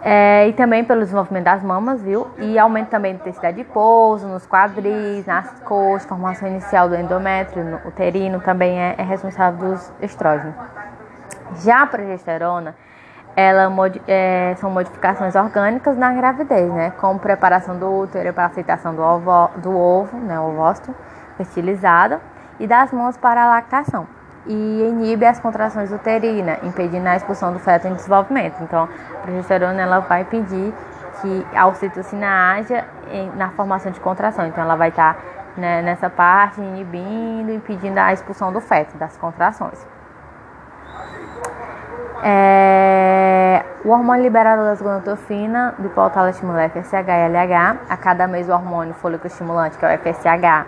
É, 0.02 0.48
e 0.48 0.54
também 0.54 0.84
pelo 0.84 1.02
desenvolvimento 1.02 1.44
das 1.44 1.62
mamas, 1.62 2.02
viu? 2.02 2.28
E 2.38 2.58
aumento 2.58 2.90
também 2.90 3.14
da 3.14 3.20
intensidade 3.20 3.58
de 3.58 3.64
pouso, 3.66 4.28
nos 4.28 4.48
quadris, 4.48 5.26
nas 5.26 5.60
coxas, 5.62 6.08
formação 6.08 6.48
inicial 6.48 6.88
do 6.88 6.96
endométrio, 6.96 7.66
no 7.66 7.78
uterino, 7.88 8.40
também 8.40 8.80
é, 8.80 8.96
é 8.98 9.04
responsável 9.04 9.70
dos 9.70 9.94
estrógenos. 10.02 10.56
Já 11.58 11.82
a 11.82 11.88
progesterona, 11.88 12.76
ela 13.36 13.70
é, 14.08 14.56
são 14.58 14.70
modificações 14.72 15.36
orgânicas 15.36 15.98
na 15.98 16.14
gravidez, 16.14 16.72
né? 16.72 16.92
Como 16.92 17.20
preparação 17.20 17.78
do 17.78 17.92
útero 17.92 18.34
para 18.34 18.46
aceitação 18.46 18.96
do 18.96 19.02
ovo, 19.02 19.50
do 19.58 19.78
ovo 19.78 20.18
né? 20.18 20.40
Ovócito 20.40 20.96
fertilizado 21.38 22.20
e 22.60 22.68
das 22.68 22.92
mãos 22.92 23.16
para 23.18 23.44
a 23.44 23.48
lactação. 23.48 24.19
E 24.52 24.90
inibe 24.90 25.26
as 25.26 25.40
contrações 25.40 25.92
uterinas, 25.92 26.58
impedindo 26.64 27.08
a 27.08 27.16
expulsão 27.16 27.54
do 27.54 27.60
feto 27.60 27.88
em 27.88 27.94
desenvolvimento. 27.94 28.56
Então, 28.64 28.90
a 29.14 29.18
progesterona 29.20 29.80
ela 29.80 30.00
vai 30.00 30.22
impedir 30.22 30.74
que 31.22 31.46
a 31.56 31.68
ocitocina 31.68 32.52
haja 32.52 32.84
na 33.36 33.52
formação 33.52 33.92
de 33.92 34.00
contração. 34.00 34.48
Então, 34.48 34.64
ela 34.64 34.76
vai 34.76 34.90
estar 34.90 35.18
né, 35.56 35.84
nessa 35.84 36.10
parte 36.10 36.60
inibindo, 36.60 37.52
impedindo 37.52 38.00
a 38.00 38.12
expulsão 38.12 38.52
do 38.52 38.60
feto, 38.60 38.98
das 38.98 39.16
contrações. 39.18 39.86
É, 42.24 43.64
o 43.86 43.90
hormônio 43.90 44.24
liberado 44.24 44.64
das 44.64 44.82
gonadotropina, 44.82 45.76
do 45.78 45.88
hipotálamo 45.88 46.32
estimula 46.32 46.68
FSH 46.70 47.08
e 47.08 47.30
LH. 47.30 47.78
A 47.88 47.98
cada 47.98 48.28
mês 48.28 48.50
o 48.50 48.54
hormônio 48.54 48.94
fôlico 48.96 49.28
estimulante, 49.28 49.78
que 49.78 49.86
é 49.86 49.96
o 49.96 50.00
FSH, 50.00 50.66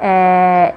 é, 0.00 0.74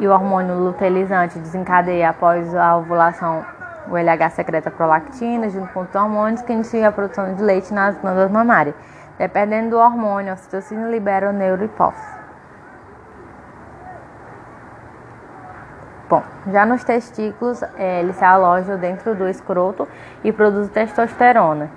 e 0.00 0.08
o 0.08 0.12
hormônio 0.12 0.54
luteinizante 0.54 1.38
desencadeia 1.38 2.10
após 2.10 2.52
a 2.56 2.76
ovulação 2.76 3.44
o 3.88 3.96
LH 3.96 4.30
secreta 4.30 4.70
prolactina 4.70 5.48
junto 5.48 5.72
com 5.72 5.80
os 5.80 5.94
hormônios 5.94 6.42
que 6.42 6.52
iniciam 6.52 6.88
a 6.88 6.92
produção 6.92 7.34
de 7.34 7.42
leite 7.42 7.72
nas 7.72 7.96
glândulas 7.98 8.30
mamárias. 8.30 8.74
Dependendo 9.18 9.70
do 9.70 9.78
hormônio, 9.78 10.30
a 10.30 10.34
ocitocina 10.34 10.88
libera 10.88 11.28
o 11.28 11.32
neurohipófise. 11.32 12.20
Bom, 16.08 16.22
já 16.50 16.64
nos 16.64 16.82
testículos, 16.82 17.62
é, 17.76 18.00
ele 18.00 18.12
se 18.12 18.24
aloja 18.24 18.76
dentro 18.76 19.14
do 19.14 19.28
escroto 19.28 19.86
e 20.24 20.32
produz 20.32 20.68
testosterona. 20.70 21.70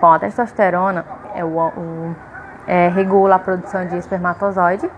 Bom, 0.00 0.12
a 0.12 0.18
testosterona 0.18 1.04
é 1.34 1.44
o, 1.44 1.48
o, 1.48 2.16
é, 2.66 2.88
regula 2.88 3.36
a 3.36 3.38
produção 3.38 3.86
de 3.86 3.96
espermatozoide, 3.96 4.88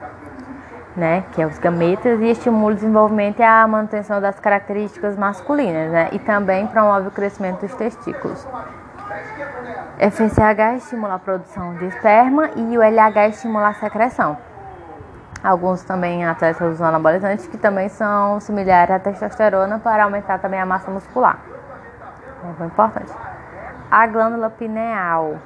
né, 0.96 1.24
que 1.32 1.42
é 1.42 1.46
os 1.46 1.58
gametas, 1.58 2.20
e 2.20 2.30
estimula 2.30 2.72
o 2.72 2.74
desenvolvimento 2.74 3.40
e 3.40 3.42
a 3.42 3.66
manutenção 3.66 4.20
das 4.20 4.40
características 4.40 5.16
masculinas, 5.16 5.90
né, 5.92 6.08
e 6.12 6.18
também 6.18 6.66
promove 6.66 7.08
o 7.08 7.10
crescimento 7.10 7.60
dos 7.60 7.74
testículos. 7.74 8.46
FSH 9.98 10.76
estimula 10.76 11.14
a 11.14 11.18
produção 11.18 11.74
de 11.74 11.86
esperma 11.86 12.50
e 12.56 12.76
o 12.76 12.82
LH 12.82 13.28
estimula 13.28 13.68
a 13.68 13.74
secreção. 13.74 14.36
Alguns 15.42 15.82
também 15.84 16.26
atletas 16.26 16.72
usam 16.72 16.88
anabolizantes 16.88 17.46
que 17.46 17.56
também 17.56 17.88
são 17.88 18.40
similares 18.40 18.94
à 18.94 18.98
testosterona 18.98 19.78
para 19.78 20.04
aumentar 20.04 20.38
também 20.38 20.60
a 20.60 20.66
massa 20.66 20.90
muscular. 20.90 21.38
É 22.42 22.46
muito 22.46 22.64
importante. 22.64 23.12
A 23.90 24.06
glândula 24.06 24.50
pineal, 24.50 25.36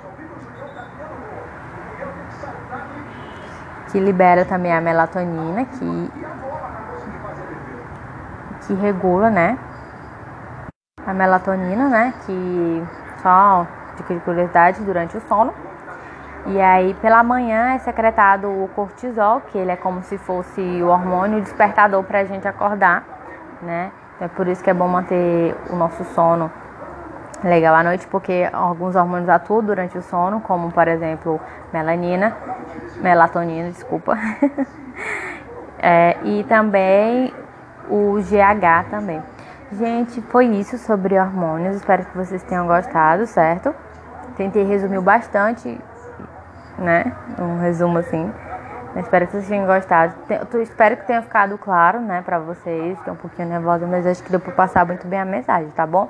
que 3.91 3.99
libera 3.99 4.45
também 4.45 4.73
a 4.73 4.81
melatonina, 4.81 5.65
que, 5.65 6.11
que 8.67 8.75
regula, 8.75 9.31
né? 9.31 9.59
A 11.07 11.13
melatonina, 11.13 11.89
né? 11.89 12.15
Que 12.25 12.85
só 13.23 13.67
de 13.97 14.21
curiosidade 14.21 14.83
durante 14.83 15.17
o 15.17 15.21
sono. 15.23 15.53
E 16.47 16.61
aí, 16.61 16.95
pela 16.95 17.23
manhã 17.23 17.75
é 17.75 17.79
secretado 17.79 18.49
o 18.49 18.69
cortisol, 18.75 19.43
que 19.43 19.59
ele 19.59 19.71
é 19.71 19.77
como 19.77 20.03
se 20.03 20.17
fosse 20.17 20.61
o 20.83 20.87
hormônio 20.87 21.41
despertador 21.43 22.03
para 22.05 22.21
a 22.21 22.25
gente 22.25 22.49
acordar, 22.49 23.05
né? 23.61 23.93
Então, 24.17 24.27
é 24.27 24.29
por 24.29 24.49
isso 24.49 24.63
que 24.63 24.71
é 24.71 24.75
bom 24.75 24.89
manter 24.89 25.55
o 25.69 25.77
nosso 25.77 26.03
sono 26.05 26.51
legal 27.43 27.75
à 27.75 27.83
noite, 27.83 28.07
porque 28.07 28.49
alguns 28.53 28.97
hormônios 28.97 29.29
atuam 29.29 29.63
durante 29.63 29.97
o 29.97 30.03
sono, 30.03 30.41
como 30.41 30.71
por 30.71 30.89
exemplo 30.89 31.41
melanina, 31.73 32.37
melatonina, 32.97 33.71
desculpa, 33.71 34.19
é, 35.79 36.17
e 36.25 36.45
também 36.45 37.33
o 37.89 38.17
GH 38.21 38.91
também. 38.91 39.23
Gente, 39.73 40.21
foi 40.23 40.47
isso 40.47 40.77
sobre 40.79 41.17
hormônios. 41.17 41.77
Espero 41.77 42.05
que 42.05 42.17
vocês 42.17 42.43
tenham 42.43 42.67
gostado, 42.67 43.25
certo? 43.27 43.73
Tentei 44.37 44.65
resumir 44.65 45.01
bastante, 45.01 45.79
né? 46.77 47.13
Um 47.39 47.61
resumo 47.61 47.99
assim. 47.99 48.33
espero 48.97 49.27
que 49.27 49.33
vocês 49.33 49.47
tenham 49.47 49.67
gostado. 49.67 50.15
Espero 50.61 50.97
que 50.97 51.07
tenha 51.07 51.23
ficado 51.23 51.57
claro, 51.57 52.01
né, 52.01 52.21
pra 52.21 52.41
vocês. 52.41 52.99
Fiquei 52.99 53.13
um 53.13 53.17
pouquinho 53.17 53.49
nervosa, 53.49 53.87
mas 53.87 54.05
acho 54.05 54.23
que 54.25 54.31
deu 54.31 54.41
pra 54.41 54.53
passar 54.53 54.85
muito 54.85 55.07
bem 55.07 55.21
a 55.21 55.25
mensagem, 55.25 55.71
tá 55.71 55.87
bom? 55.87 56.09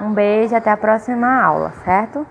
Um 0.00 0.12
beijo, 0.12 0.54
até 0.56 0.70
a 0.70 0.76
próxima 0.76 1.42
aula, 1.42 1.72
certo? 1.84 2.26